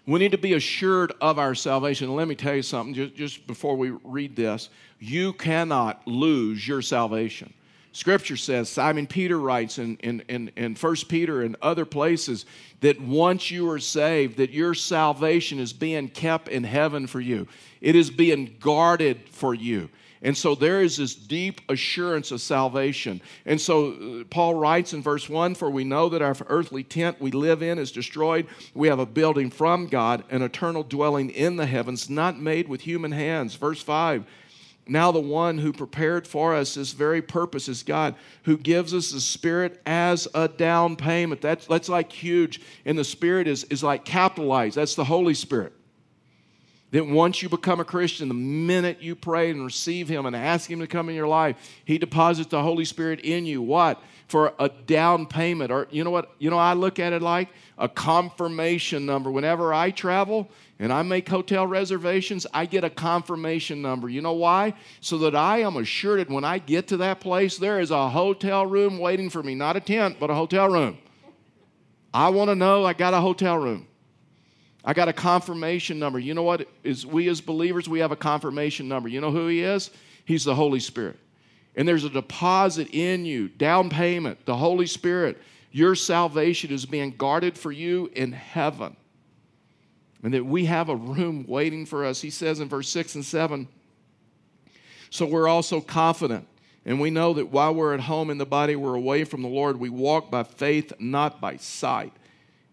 We 0.08 0.20
need 0.20 0.32
to 0.32 0.38
be 0.38 0.54
assured 0.54 1.14
of 1.20 1.40
our 1.40 1.56
salvation. 1.56 2.08
And 2.08 2.16
let 2.16 2.28
me 2.28 2.36
tell 2.36 2.56
you 2.56 2.62
something 2.62 2.94
just, 2.94 3.16
just 3.16 3.48
before 3.48 3.76
we 3.76 3.92
read 4.04 4.36
this. 4.36 4.70
You 5.00 5.34
cannot 5.34 6.08
lose 6.08 6.68
your 6.68 6.82
salvation. 6.82 7.54
Scripture 7.92 8.36
says, 8.36 8.68
Simon 8.68 9.08
Peter 9.08 9.40
writes 9.40 9.80
in, 9.80 9.96
in, 9.98 10.22
in, 10.28 10.52
in 10.58 10.76
1 10.76 10.96
Peter 11.08 11.42
and 11.44 11.56
other 11.62 11.86
places, 11.86 12.46
that 12.82 13.00
once 13.00 13.50
you 13.50 13.70
are 13.70 13.80
saved, 13.80 14.38
that 14.38 14.52
your 14.52 14.74
salvation 14.74 15.60
is 15.60 15.72
being 15.72 16.10
kept 16.10 16.50
in 16.50 16.66
heaven 16.66 17.08
for 17.08 17.22
you. 17.22 17.48
It 17.80 17.96
is 17.96 18.12
being 18.12 18.58
guarded 18.60 19.30
for 19.30 19.54
you. 19.54 19.90
And 20.22 20.36
so 20.36 20.56
there 20.56 20.82
is 20.82 20.98
this 20.98 21.14
deep 21.14 21.62
assurance 21.70 22.32
of 22.32 22.42
salvation. 22.42 23.22
And 23.46 23.60
so 23.60 23.92
uh, 23.92 24.24
Paul 24.30 24.56
writes 24.56 24.94
in 24.94 25.02
verse 25.02 25.30
1 25.30 25.56
For 25.56 25.70
we 25.70 25.84
know 25.84 26.10
that 26.10 26.22
our 26.22 26.36
earthly 26.48 26.84
tent 26.84 27.22
we 27.22 27.32
live 27.32 27.62
in 27.62 27.78
is 27.78 27.92
destroyed. 27.92 28.48
We 28.74 28.88
have 28.88 29.00
a 29.00 29.06
building 29.06 29.50
from 29.50 29.88
God, 29.88 30.24
an 30.30 30.42
eternal 30.42 30.84
dwelling 30.84 31.30
in 31.30 31.58
the 31.58 31.66
heavens, 31.66 32.10
not 32.10 32.40
made 32.40 32.68
with 32.68 32.82
human 32.82 33.12
hands. 33.12 33.56
Verse 33.56 33.82
5 33.82 34.26
now, 34.88 35.12
the 35.12 35.20
one 35.20 35.58
who 35.58 35.74
prepared 35.74 36.28
for 36.28 36.54
us 36.54 36.76
this 36.76 36.92
very 36.92 37.22
purpose 37.22 37.68
is 37.68 37.82
God, 37.82 38.16
who 38.44 38.56
gives 38.58 38.94
us 38.94 39.12
the 39.12 39.20
Spirit 39.20 39.82
as 39.86 40.28
a 40.36 40.48
down 40.48 40.96
payment. 40.96 41.42
That's, 41.42 41.66
that's 41.66 41.90
like 41.90 42.12
huge. 42.12 42.62
And 42.86 42.98
the 42.98 43.04
Spirit 43.04 43.48
is, 43.48 43.64
is 43.66 43.84
like 43.84 44.06
capitalized. 44.06 44.76
That's 44.76 44.94
the 44.94 45.06
Holy 45.06 45.34
Spirit. 45.34 45.74
That 46.96 47.06
once 47.06 47.42
you 47.42 47.50
become 47.50 47.82
a 47.82 47.84
Christian, 47.84 48.30
the 48.30 48.34
minute 48.34 49.02
you 49.02 49.18
pray 49.18 49.52
and 49.52 49.66
receive 49.66 50.08
Him 50.08 50.26
and 50.26 50.34
ask 50.34 50.72
Him 50.72 50.80
to 50.80 50.88
come 50.88 51.10
in 51.10 51.16
your 51.16 51.28
life, 51.28 51.58
He 51.84 51.98
deposits 51.98 52.48
the 52.48 52.64
Holy 52.64 52.86
Spirit 52.86 53.20
in 53.20 53.46
you. 53.46 53.62
What? 53.62 54.02
For 54.30 54.54
a 54.60 54.70
down 54.70 55.26
payment. 55.26 55.74
Or 55.74 55.90
you 55.92 56.06
know 56.06 56.10
what? 56.10 56.32
You 56.40 56.50
know, 56.50 56.58
I 56.58 56.72
look 56.72 56.98
at 56.98 57.12
it 57.12 57.22
like 57.22 57.50
a 57.78 57.90
confirmation 57.90 59.06
number. 59.06 59.30
Whenever 59.30 59.74
I 59.74 59.92
travel, 59.92 60.50
and 60.80 60.94
I 60.94 61.02
make 61.02 61.28
hotel 61.28 61.68
reservations, 61.68 62.48
I 62.54 62.66
get 62.66 62.86
a 62.86 62.90
confirmation 62.90 63.82
number. 63.82 64.08
You 64.08 64.22
know 64.22 64.32
why? 64.32 64.74
So 65.02 65.18
that 65.18 65.36
I 65.36 65.64
am 65.64 65.76
assured 65.76 66.22
that 66.22 66.30
when 66.30 66.46
I 66.46 66.60
get 66.60 66.88
to 66.88 66.98
that 66.98 67.20
place, 67.20 67.58
there 67.58 67.82
is 67.82 67.92
a 67.92 68.08
hotel 68.08 68.66
room 68.66 69.00
waiting 69.00 69.30
for 69.30 69.44
me. 69.44 69.54
Not 69.54 69.76
a 69.76 69.82
tent, 69.82 70.16
but 70.18 70.30
a 70.30 70.34
hotel 70.34 70.70
room. 70.70 70.98
I 72.14 72.30
want 72.30 72.52
to 72.52 72.56
know 72.56 72.86
I 72.86 72.94
got 72.94 73.14
a 73.14 73.20
hotel 73.20 73.58
room. 73.58 73.88
I 74.86 74.94
got 74.94 75.08
a 75.08 75.14
confirmation 75.14 75.98
number. 75.98 76.20
You 76.20 76.36
know 76.36 76.44
what? 76.44 76.68
Is 76.84 77.06
we 77.06 77.28
as 77.28 77.42
believers, 77.42 77.90
we 77.90 78.00
have 78.00 78.12
a 78.12 78.16
confirmation 78.16 78.88
number. 78.88 79.10
You 79.10 79.20
know 79.20 79.32
who 79.32 79.48
he 79.48 79.62
is? 79.62 79.90
He's 80.26 80.46
the 80.46 80.56
Holy 80.56 80.80
Spirit. 80.80 81.20
And 81.76 81.88
there's 81.88 82.04
a 82.04 82.10
deposit 82.10 82.90
in 82.94 83.26
you, 83.26 83.50
down 83.50 83.90
payment, 83.90 84.46
the 84.46 84.56
Holy 84.56 84.86
Spirit. 84.86 85.42
Your 85.72 85.96
salvation 85.96 86.72
is 86.72 86.86
being 86.86 87.12
guarded 87.18 87.58
for 87.58 87.72
you 87.72 88.10
in 88.14 88.32
heaven 88.32 88.96
and 90.26 90.34
that 90.34 90.44
we 90.44 90.66
have 90.66 90.90
a 90.90 90.96
room 90.96 91.46
waiting 91.48 91.86
for 91.86 92.04
us. 92.04 92.20
He 92.20 92.32
says 92.32 92.60
in 92.60 92.68
verse 92.68 92.90
6 92.90 93.14
and 93.14 93.24
7 93.24 93.68
So 95.12 95.28
we're 95.28 95.48
also 95.48 95.80
confident, 95.80 96.48
and 96.84 97.00
we 97.00 97.12
know 97.12 97.34
that 97.34 97.52
while 97.52 97.76
we're 97.76 97.94
at 97.94 98.00
home 98.00 98.32
in 98.32 98.40
the 98.40 98.46
body, 98.46 98.76
we're 98.76 98.96
away 98.96 99.24
from 99.24 99.44
the 99.44 99.48
Lord. 99.48 99.80
We 99.80 99.90
walk 99.90 100.32
by 100.32 100.42
faith, 100.42 100.94
not 100.98 101.40
by 101.40 101.58
sight. 101.58 102.12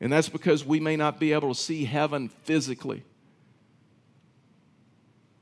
And 0.02 0.12
that's 0.12 0.28
because 0.28 0.66
we 0.66 0.80
may 0.80 0.96
not 0.96 1.20
be 1.20 1.32
able 1.32 1.54
to 1.54 1.58
see 1.58 1.84
heaven 1.84 2.28
physically. 2.28 3.04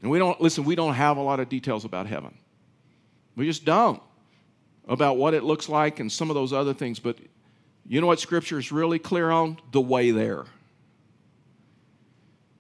And 0.03 0.11
we 0.11 0.19
don't, 0.19 0.39
listen, 0.39 0.65
we 0.65 0.75
don't 0.75 0.93
have 0.93 1.17
a 1.17 1.23
lot 1.23 1.41
of 1.41 1.49
details 1.49 1.87
about 1.87 2.07
heaven. 2.07 2.37
We 3.37 3.47
just 3.47 3.65
don't 3.65 4.03
about 4.87 5.17
what 5.17 5.33
it 5.33 5.45
looks 5.45 5.71
like 5.71 5.99
and 5.99 6.13
some 6.13 6.29
of 6.29 6.35
those 6.35 6.53
other 6.53 6.75
things. 6.75 6.99
But 6.99 7.17
you 7.87 8.03
know 8.03 8.07
what 8.07 8.21
Scripture 8.21 8.59
is 8.59 8.71
really 8.71 8.99
clear 8.99 9.31
on? 9.31 9.57
The 9.73 9.81
way 9.81 10.11
there. 10.11 10.45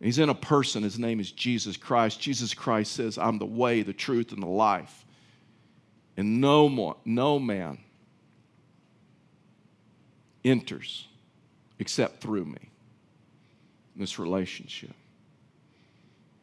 He's 0.00 0.18
in 0.18 0.30
a 0.30 0.34
person. 0.34 0.82
His 0.82 0.98
name 0.98 1.20
is 1.20 1.30
Jesus 1.30 1.76
Christ. 1.76 2.18
Jesus 2.18 2.54
Christ 2.54 2.92
says, 2.92 3.18
I'm 3.18 3.36
the 3.36 3.44
way, 3.44 3.82
the 3.82 3.92
truth, 3.92 4.32
and 4.32 4.42
the 4.42 4.46
life. 4.46 5.04
And 6.16 6.40
no 6.40 6.70
more, 6.70 6.96
no 7.04 7.38
man 7.38 7.76
enters 10.42 11.06
except 11.80 12.20
through 12.20 12.44
me. 12.44 12.70
this 13.96 14.18
relationship. 14.18 14.94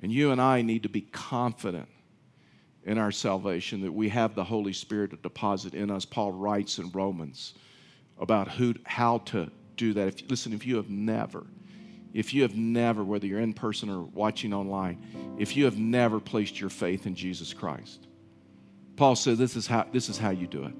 And 0.01 0.11
you 0.11 0.31
and 0.31 0.41
I 0.41 0.61
need 0.61 0.83
to 0.83 0.89
be 0.89 1.01
confident 1.01 1.87
in 2.83 2.97
our 2.97 3.11
salvation 3.11 3.81
that 3.81 3.91
we 3.91 4.09
have 4.09 4.35
the 4.35 4.43
Holy 4.43 4.73
Spirit 4.73 5.11
to 5.11 5.17
deposit 5.17 5.73
in 5.73 5.89
us. 5.89 6.05
Paul 6.05 6.33
writes 6.33 6.77
in 6.77 6.91
Romans 6.91 7.53
about 8.19 8.49
who, 8.49 8.75
how 8.83 9.19
to 9.19 9.49
do 9.75 9.93
that. 9.93 10.07
If, 10.07 10.29
listen, 10.29 10.53
if 10.53 10.67
you 10.67 10.75
have 10.75 10.89
never, 10.89 11.45
if 12.13 12.33
you 12.33 12.41
have 12.43 12.55
never, 12.55 13.03
whether 13.03 13.25
you're 13.25 13.39
in 13.39 13.53
person 13.53 13.89
or 13.89 14.01
watching 14.03 14.53
online, 14.53 15.35
if 15.39 15.55
you 15.55 15.65
have 15.65 15.79
never 15.79 16.19
placed 16.19 16.59
your 16.59 16.69
faith 16.69 17.07
in 17.07 17.15
Jesus 17.15 17.53
Christ, 17.53 18.07
Paul 18.97 19.15
said 19.15 19.37
this 19.37 19.55
is 19.55 19.67
how, 19.67 19.85
this 19.91 20.09
is 20.09 20.17
how 20.17 20.31
you 20.31 20.47
do 20.47 20.63
it. 20.65 20.73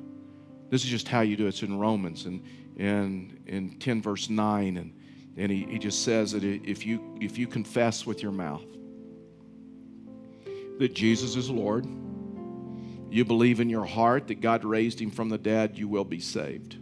This 0.69 0.83
is 0.83 0.89
just 0.89 1.07
how 1.07 1.21
you 1.21 1.35
do 1.35 1.45
it. 1.45 1.49
It's 1.49 1.63
in 1.63 1.79
Romans 1.79 2.25
and 2.25 2.43
in, 2.77 3.39
in 3.45 3.77
10 3.79 4.01
verse 4.01 4.29
9. 4.29 4.77
And, 4.77 4.93
and 5.35 5.51
he, 5.51 5.65
he 5.69 5.79
just 5.79 6.03
says 6.03 6.31
that 6.31 6.43
if 6.43 6.85
you, 6.85 7.17
if 7.19 7.37
you 7.37 7.47
confess 7.47 8.05
with 8.05 8.23
your 8.23 8.31
mouth 8.31 8.65
that 10.79 10.93
Jesus 10.93 11.35
is 11.35 11.49
Lord, 11.49 11.85
you 13.09 13.25
believe 13.25 13.59
in 13.59 13.69
your 13.69 13.85
heart 13.85 14.27
that 14.27 14.41
God 14.41 14.63
raised 14.63 15.01
him 15.01 15.11
from 15.11 15.29
the 15.29 15.37
dead, 15.37 15.77
you 15.77 15.87
will 15.87 16.05
be 16.05 16.19
saved. 16.19 16.77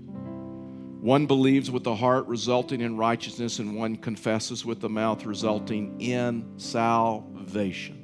One 1.06 1.28
believes 1.28 1.70
with 1.70 1.84
the 1.84 1.96
heart, 1.96 2.26
resulting 2.26 2.82
in 2.82 2.98
righteousness, 2.98 3.60
and 3.60 3.76
one 3.76 3.96
confesses 3.96 4.66
with 4.66 4.82
the 4.82 4.90
mouth, 4.90 5.24
resulting 5.24 6.02
in 6.02 6.58
salvation. 6.58 8.02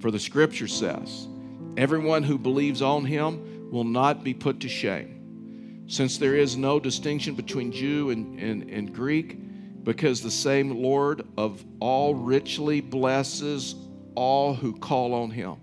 For 0.00 0.10
the 0.10 0.18
scripture 0.18 0.68
says, 0.68 1.28
Everyone 1.76 2.22
who 2.22 2.38
believes 2.38 2.80
on 2.80 3.04
him 3.04 3.70
will 3.70 3.84
not 3.84 4.24
be 4.24 4.32
put 4.32 4.60
to 4.60 4.68
shame, 4.70 5.17
since 5.88 6.18
there 6.18 6.36
is 6.36 6.56
no 6.56 6.78
distinction 6.78 7.34
between 7.34 7.72
Jew 7.72 8.10
and, 8.10 8.38
and, 8.38 8.70
and 8.70 8.94
Greek 8.94 9.82
because 9.82 10.20
the 10.20 10.30
same 10.30 10.82
Lord 10.82 11.26
of 11.38 11.64
all 11.80 12.14
richly 12.14 12.82
blesses 12.82 13.74
all 14.14 14.54
who 14.54 14.76
call 14.76 15.14
on 15.14 15.30
him. 15.30 15.56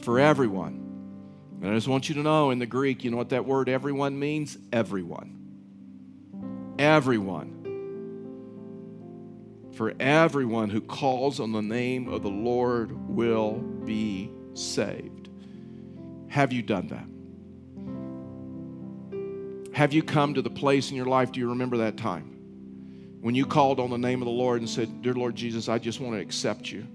For 0.00 0.18
everyone. 0.18 0.80
And 1.60 1.70
I 1.70 1.74
just 1.74 1.88
want 1.88 2.08
you 2.08 2.14
to 2.16 2.22
know 2.22 2.50
in 2.50 2.58
the 2.58 2.66
Greek, 2.66 3.04
you 3.04 3.10
know 3.10 3.18
what 3.18 3.28
that 3.30 3.44
word 3.44 3.68
everyone 3.68 4.18
means? 4.18 4.56
Everyone. 4.72 6.74
Everyone. 6.78 7.50
For 9.74 9.92
everyone 10.00 10.70
who 10.70 10.80
calls 10.80 11.38
on 11.38 11.52
the 11.52 11.62
name 11.62 12.08
of 12.08 12.22
the 12.22 12.30
Lord 12.30 12.92
will 13.08 13.58
be 13.84 14.30
saved. 14.54 15.28
Have 16.28 16.52
you 16.52 16.62
done 16.62 16.88
that? 16.88 17.13
Have 19.74 19.92
you 19.92 20.02
come 20.02 20.34
to 20.34 20.42
the 20.42 20.50
place 20.50 20.90
in 20.90 20.96
your 20.96 21.06
life? 21.06 21.32
Do 21.32 21.40
you 21.40 21.50
remember 21.50 21.78
that 21.78 21.96
time? 21.96 22.34
when 23.24 23.34
you 23.34 23.46
called 23.46 23.80
on 23.80 23.88
the 23.88 23.96
name 23.96 24.20
of 24.20 24.26
the 24.26 24.30
Lord 24.30 24.60
and 24.60 24.68
said, 24.68 25.00
Dear 25.00 25.14
Lord 25.14 25.34
Jesus, 25.34 25.66
I 25.66 25.78
just 25.78 25.98
want 25.98 26.14
to 26.14 26.20
accept 26.20 26.70
you 26.70 26.86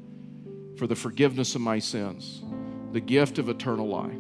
for 0.78 0.86
the 0.86 0.96
forgiveness 0.96 1.56
of 1.56 1.62
my 1.62 1.80
sins, 1.80 2.44
the 2.92 3.00
gift 3.00 3.40
of 3.40 3.50
eternal 3.50 3.88
life. 3.88 4.14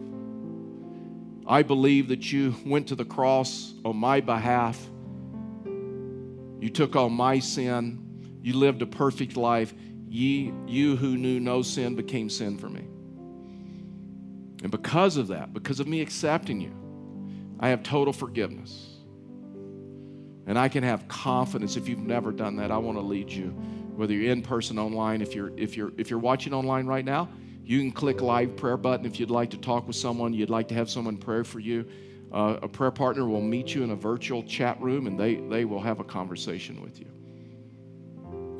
I 1.46 1.62
believe 1.62 2.08
that 2.08 2.32
you 2.32 2.56
went 2.66 2.88
to 2.88 2.96
the 2.96 3.06
cross 3.06 3.76
on 3.86 3.96
my 3.96 4.22
behalf. 4.22 4.84
You 6.60 6.72
took 6.74 6.96
on 6.96 7.14
my 7.14 7.38
sin. 7.38 8.40
You 8.42 8.56
lived 8.56 8.82
a 8.82 8.88
perfect 8.88 9.38
life. 9.38 9.72
Ye, 10.08 10.52
you 10.66 10.96
who 10.96 11.16
knew 11.16 11.40
no 11.40 11.62
sin 11.62 11.94
became 11.94 12.28
sin 12.28 12.58
for 12.58 12.70
me. 12.70 12.88
And 14.64 14.72
because 14.72 15.16
of 15.16 15.28
that, 15.28 15.54
because 15.54 15.80
of 15.80 15.88
me 15.88 16.02
accepting 16.02 16.60
you, 16.60 16.74
I 17.60 17.70
have 17.70 17.84
total 17.84 18.14
forgiveness. 18.14 18.86
And 20.48 20.58
I 20.58 20.70
can 20.70 20.84
have 20.84 21.08
confidence 21.08 21.76
if 21.76 21.88
you've 21.88 22.00
never 22.00 22.32
done 22.32 22.56
that. 22.56 22.72
I 22.72 22.78
want 22.78 22.98
to 22.98 23.04
lead 23.04 23.30
you, 23.30 23.50
whether 23.96 24.14
you're 24.14 24.32
in 24.32 24.42
person, 24.42 24.80
online. 24.80 25.22
If 25.22 25.36
you're 25.36 25.52
if 25.58 25.78
you're 25.78 25.92
if 25.98 26.10
you're 26.10 26.20
watching 26.20 26.54
online 26.54 26.88
right 26.88 27.06
now, 27.06 27.30
you 27.64 27.80
can 27.80 27.92
click 27.92 28.22
live 28.22 28.56
prayer 28.56 28.78
button 28.78 29.06
if 29.06 29.20
you'd 29.20 29.30
like 29.30 29.52
to 29.52 29.58
talk 29.58 29.86
with 29.86 29.96
someone. 29.96 30.34
You'd 30.34 30.50
like 30.50 30.68
to 30.70 30.74
have 30.74 30.90
someone 30.90 31.18
pray 31.18 31.44
for 31.44 31.60
you. 31.60 31.86
Uh, 32.32 32.58
a 32.64 32.68
prayer 32.68 32.92
partner 32.92 33.28
will 33.28 33.42
meet 33.42 33.76
you 33.76 33.84
in 33.84 33.92
a 33.92 33.96
virtual 33.96 34.42
chat 34.42 34.82
room, 34.82 35.06
and 35.06 35.20
they 35.20 35.36
they 35.36 35.66
will 35.66 35.82
have 35.82 36.00
a 36.00 36.04
conversation 36.04 36.82
with 36.82 37.00
you. 37.00 37.08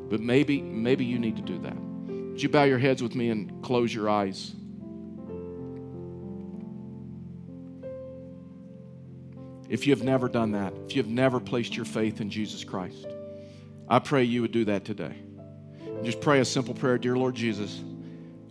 But 0.10 0.20
maybe 0.20 0.62
maybe 0.62 1.06
you 1.06 1.18
need 1.18 1.38
to 1.38 1.42
do 1.42 1.58
that. 1.60 1.76
Would 1.76 2.42
you 2.44 2.50
bow 2.50 2.66
your 2.66 2.80
heads 2.80 3.02
with 3.02 3.16
me 3.16 3.30
and 3.30 3.64
close 3.64 3.92
your 3.94 4.10
eyes? 4.10 4.54
If 9.70 9.86
you 9.86 9.94
have 9.94 10.04
never 10.04 10.28
done 10.28 10.52
that, 10.54 10.74
if 10.88 10.96
you 10.96 11.02
have 11.02 11.12
never 11.12 11.40
placed 11.40 11.76
your 11.76 11.86
faith 11.86 12.22
in 12.22 12.32
Jesus 12.32 12.64
Christ, 12.64 13.06
I 13.88 14.00
pray 14.00 14.24
you 14.24 14.42
would 14.42 14.52
do 14.52 14.66
that 14.66 14.84
today. 14.84 15.16
Just 16.04 16.22
pray 16.22 16.40
a 16.40 16.46
simple 16.46 16.74
prayer 16.74 16.98
Dear 16.98 17.16
Lord 17.16 17.36
Jesus, 17.36 17.82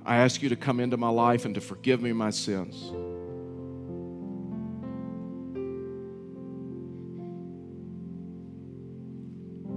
I 0.06 0.18
ask 0.18 0.42
you 0.42 0.48
to 0.50 0.56
come 0.56 0.78
into 0.78 0.96
my 0.96 1.08
life 1.08 1.44
and 1.44 1.56
to 1.56 1.60
forgive 1.60 2.00
me 2.00 2.12
my 2.12 2.30
sins. 2.30 2.92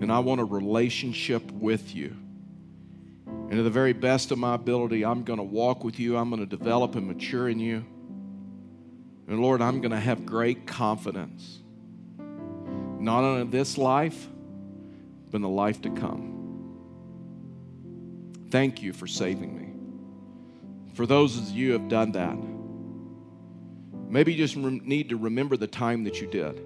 And 0.01 0.11
I 0.11 0.19
want 0.19 0.41
a 0.41 0.45
relationship 0.45 1.51
with 1.51 1.95
you. 1.95 2.15
And 3.25 3.51
to 3.51 3.63
the 3.63 3.69
very 3.69 3.93
best 3.93 4.31
of 4.31 4.37
my 4.37 4.55
ability, 4.55 5.03
I'm 5.03 5.23
going 5.23 5.37
to 5.37 5.43
walk 5.43 5.83
with 5.83 5.99
you. 5.99 6.17
I'm 6.17 6.29
going 6.29 6.39
to 6.39 6.57
develop 6.57 6.95
and 6.95 7.07
mature 7.07 7.49
in 7.49 7.59
you. 7.59 7.83
And 9.31 9.39
Lord, 9.39 9.61
I'm 9.61 9.79
going 9.79 9.91
to 9.91 9.99
have 9.99 10.25
great 10.25 10.67
confidence, 10.67 11.61
not 12.99 13.23
only 13.23 13.45
this 13.45 13.77
life, 13.77 14.27
but 15.29 15.37
in 15.37 15.41
the 15.41 15.47
life 15.47 15.81
to 15.83 15.89
come. 15.89 16.75
Thank 18.49 18.81
you 18.81 18.91
for 18.91 19.07
saving 19.07 19.55
me. 19.57 19.69
For 20.95 21.05
those 21.05 21.37
of 21.37 21.49
you 21.51 21.67
who 21.67 21.79
have 21.79 21.87
done 21.87 22.11
that, 22.11 22.35
maybe 24.11 24.33
you 24.33 24.37
just 24.37 24.57
need 24.57 25.07
to 25.07 25.15
remember 25.15 25.55
the 25.55 25.65
time 25.65 26.03
that 26.03 26.19
you 26.19 26.27
did 26.27 26.57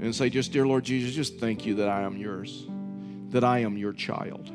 and 0.00 0.12
say, 0.12 0.30
just, 0.30 0.50
Dear 0.50 0.66
Lord 0.66 0.82
Jesus, 0.82 1.14
just 1.14 1.38
thank 1.38 1.64
you 1.64 1.76
that 1.76 1.88
I 1.88 2.02
am 2.02 2.16
yours, 2.16 2.66
that 3.28 3.44
I 3.44 3.60
am 3.60 3.78
your 3.78 3.92
child. 3.92 4.50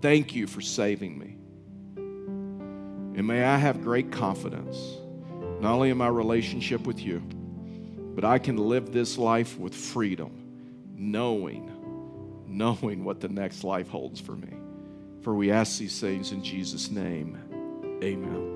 Thank 0.00 0.32
you 0.36 0.46
for 0.46 0.60
saving 0.60 1.18
me. 1.18 1.38
And 3.16 3.26
may 3.26 3.42
I 3.42 3.56
have 3.56 3.82
great 3.82 4.12
confidence 4.12 4.78
not 5.60 5.74
only 5.74 5.90
in 5.90 5.96
my 5.96 6.08
relationship 6.08 6.86
with 6.86 7.00
you, 7.00 7.20
but 8.14 8.24
I 8.24 8.38
can 8.38 8.56
live 8.56 8.92
this 8.92 9.18
life 9.18 9.58
with 9.58 9.74
freedom, 9.74 10.30
knowing, 10.94 12.44
knowing 12.46 13.04
what 13.04 13.20
the 13.20 13.28
next 13.28 13.64
life 13.64 13.88
holds 13.88 14.20
for 14.20 14.36
me. 14.36 14.54
For 15.22 15.34
we 15.34 15.50
ask 15.50 15.78
these 15.78 16.00
things 16.00 16.32
in 16.32 16.44
Jesus' 16.44 16.90
name. 16.90 17.38
Amen. 18.02 18.54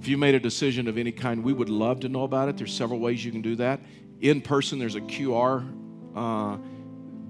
If 0.00 0.08
you 0.08 0.18
made 0.18 0.34
a 0.34 0.40
decision 0.40 0.88
of 0.88 0.98
any 0.98 1.12
kind, 1.12 1.42
we 1.42 1.52
would 1.52 1.70
love 1.70 2.00
to 2.00 2.08
know 2.08 2.24
about 2.24 2.48
it. 2.48 2.56
There's 2.56 2.74
several 2.74 3.00
ways 3.00 3.24
you 3.24 3.32
can 3.32 3.42
do 3.42 3.56
that. 3.56 3.80
In 4.20 4.40
person, 4.40 4.78
there's 4.78 4.94
a 4.94 5.00
QR 5.00 5.66
uh, 6.14 6.58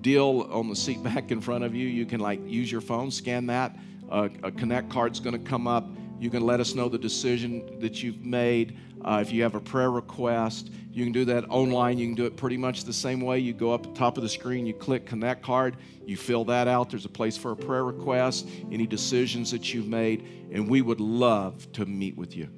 deal 0.01 0.49
on 0.51 0.69
the 0.69 0.77
seat 0.77 1.03
back 1.05 1.31
in 1.31 1.40
front 1.40 1.64
of 1.64 1.75
you. 1.75 1.87
You 1.87 2.07
can 2.07 2.21
like 2.21 2.40
use 2.47 2.71
your 2.71 2.81
phone, 2.81 3.11
scan 3.11 3.47
that. 3.47 3.77
Uh, 4.11 4.29
a 4.42 4.51
connect 4.51 4.90
card's 4.90 5.21
going 5.21 5.33
to 5.33 5.51
come 5.51 5.66
up 5.66 5.88
you 6.18 6.31
can 6.31 6.44
let 6.44 6.61
us 6.61 6.74
know 6.74 6.88
the 6.88 6.98
decision 6.98 7.79
that 7.81 8.02
you've 8.02 8.24
made. 8.24 8.79
Uh, 9.05 9.18
if 9.20 9.33
you 9.33 9.42
have 9.42 9.55
a 9.55 9.61
prayer 9.61 9.90
request, 9.90 10.70
you 10.90 11.05
can 11.05 11.12
do 11.12 11.24
that 11.26 11.48
online. 11.50 11.98
You 11.98 12.07
can 12.07 12.14
do 12.14 12.24
it 12.24 12.37
pretty 12.37 12.57
much 12.57 12.85
the 12.85 12.92
same 12.92 13.20
way. 13.20 13.38
You 13.38 13.52
go 13.52 13.72
up 13.72 13.83
the 13.83 13.92
top 13.92 14.16
of 14.16 14.22
the 14.22 14.29
screen, 14.29 14.66
you 14.66 14.74
click 14.74 15.07
Connect 15.07 15.42
Card, 15.42 15.76
you 16.07 16.16
fill 16.16 16.44
that 16.46 16.68
out. 16.68 16.90
There's 16.90 17.05
a 17.05 17.11
place 17.11 17.37
for 17.37 17.52
a 17.52 17.57
prayer 17.57 17.85
request, 17.85 18.48
any 18.72 18.87
decisions 18.87 19.50
that 19.50 19.74
you've 19.74 19.88
made, 19.88 20.48
and 20.50 20.68
we 20.68 20.83
would 20.83 21.00
love 21.00 21.70
to 21.72 21.85
meet 21.85 22.16
with 22.16 22.35
you. 22.35 22.48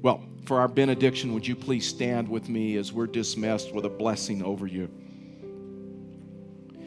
Well, 0.00 0.22
for 0.44 0.60
our 0.60 0.68
benediction, 0.68 1.34
would 1.34 1.46
you 1.46 1.56
please 1.56 1.86
stand 1.86 2.28
with 2.28 2.48
me 2.48 2.76
as 2.76 2.92
we're 2.92 3.08
dismissed 3.08 3.74
with 3.74 3.84
a 3.84 3.90
blessing 3.90 4.42
over 4.42 4.66
you? 4.66 4.88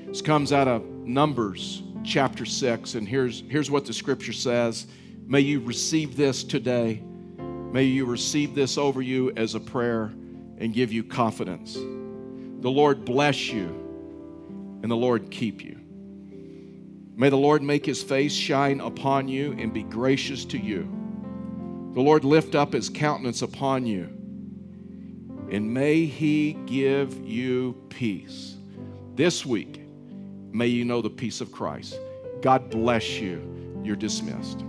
This 0.07 0.21
comes 0.21 0.51
out 0.51 0.67
of 0.67 0.85
Numbers 0.85 1.83
chapter 2.03 2.45
6, 2.45 2.95
and 2.95 3.07
here's, 3.07 3.43
here's 3.49 3.69
what 3.69 3.85
the 3.85 3.93
scripture 3.93 4.33
says. 4.33 4.87
May 5.31 5.39
you 5.39 5.61
receive 5.61 6.17
this 6.17 6.43
today. 6.43 7.01
May 7.37 7.85
you 7.85 8.03
receive 8.03 8.53
this 8.53 8.77
over 8.77 9.01
you 9.01 9.31
as 9.37 9.55
a 9.55 9.61
prayer 9.61 10.11
and 10.57 10.73
give 10.73 10.91
you 10.91 11.05
confidence. 11.05 11.75
The 11.75 12.69
Lord 12.69 13.05
bless 13.05 13.47
you 13.47 13.67
and 14.83 14.91
the 14.91 14.95
Lord 14.97 15.31
keep 15.31 15.63
you. 15.63 15.79
May 17.15 17.29
the 17.29 17.37
Lord 17.37 17.63
make 17.63 17.85
his 17.85 18.03
face 18.03 18.33
shine 18.33 18.81
upon 18.81 19.29
you 19.29 19.53
and 19.53 19.73
be 19.73 19.83
gracious 19.83 20.43
to 20.43 20.57
you. 20.57 20.81
The 21.93 22.01
Lord 22.01 22.25
lift 22.25 22.53
up 22.53 22.73
his 22.73 22.89
countenance 22.89 23.41
upon 23.41 23.85
you 23.85 24.09
and 25.49 25.73
may 25.73 26.03
he 26.03 26.57
give 26.65 27.25
you 27.25 27.81
peace. 27.87 28.57
This 29.15 29.45
week, 29.45 29.79
may 30.51 30.67
you 30.67 30.83
know 30.83 31.01
the 31.01 31.09
peace 31.09 31.39
of 31.39 31.53
Christ. 31.53 31.97
God 32.41 32.69
bless 32.69 33.17
you. 33.17 33.81
You're 33.81 33.95
dismissed. 33.95 34.65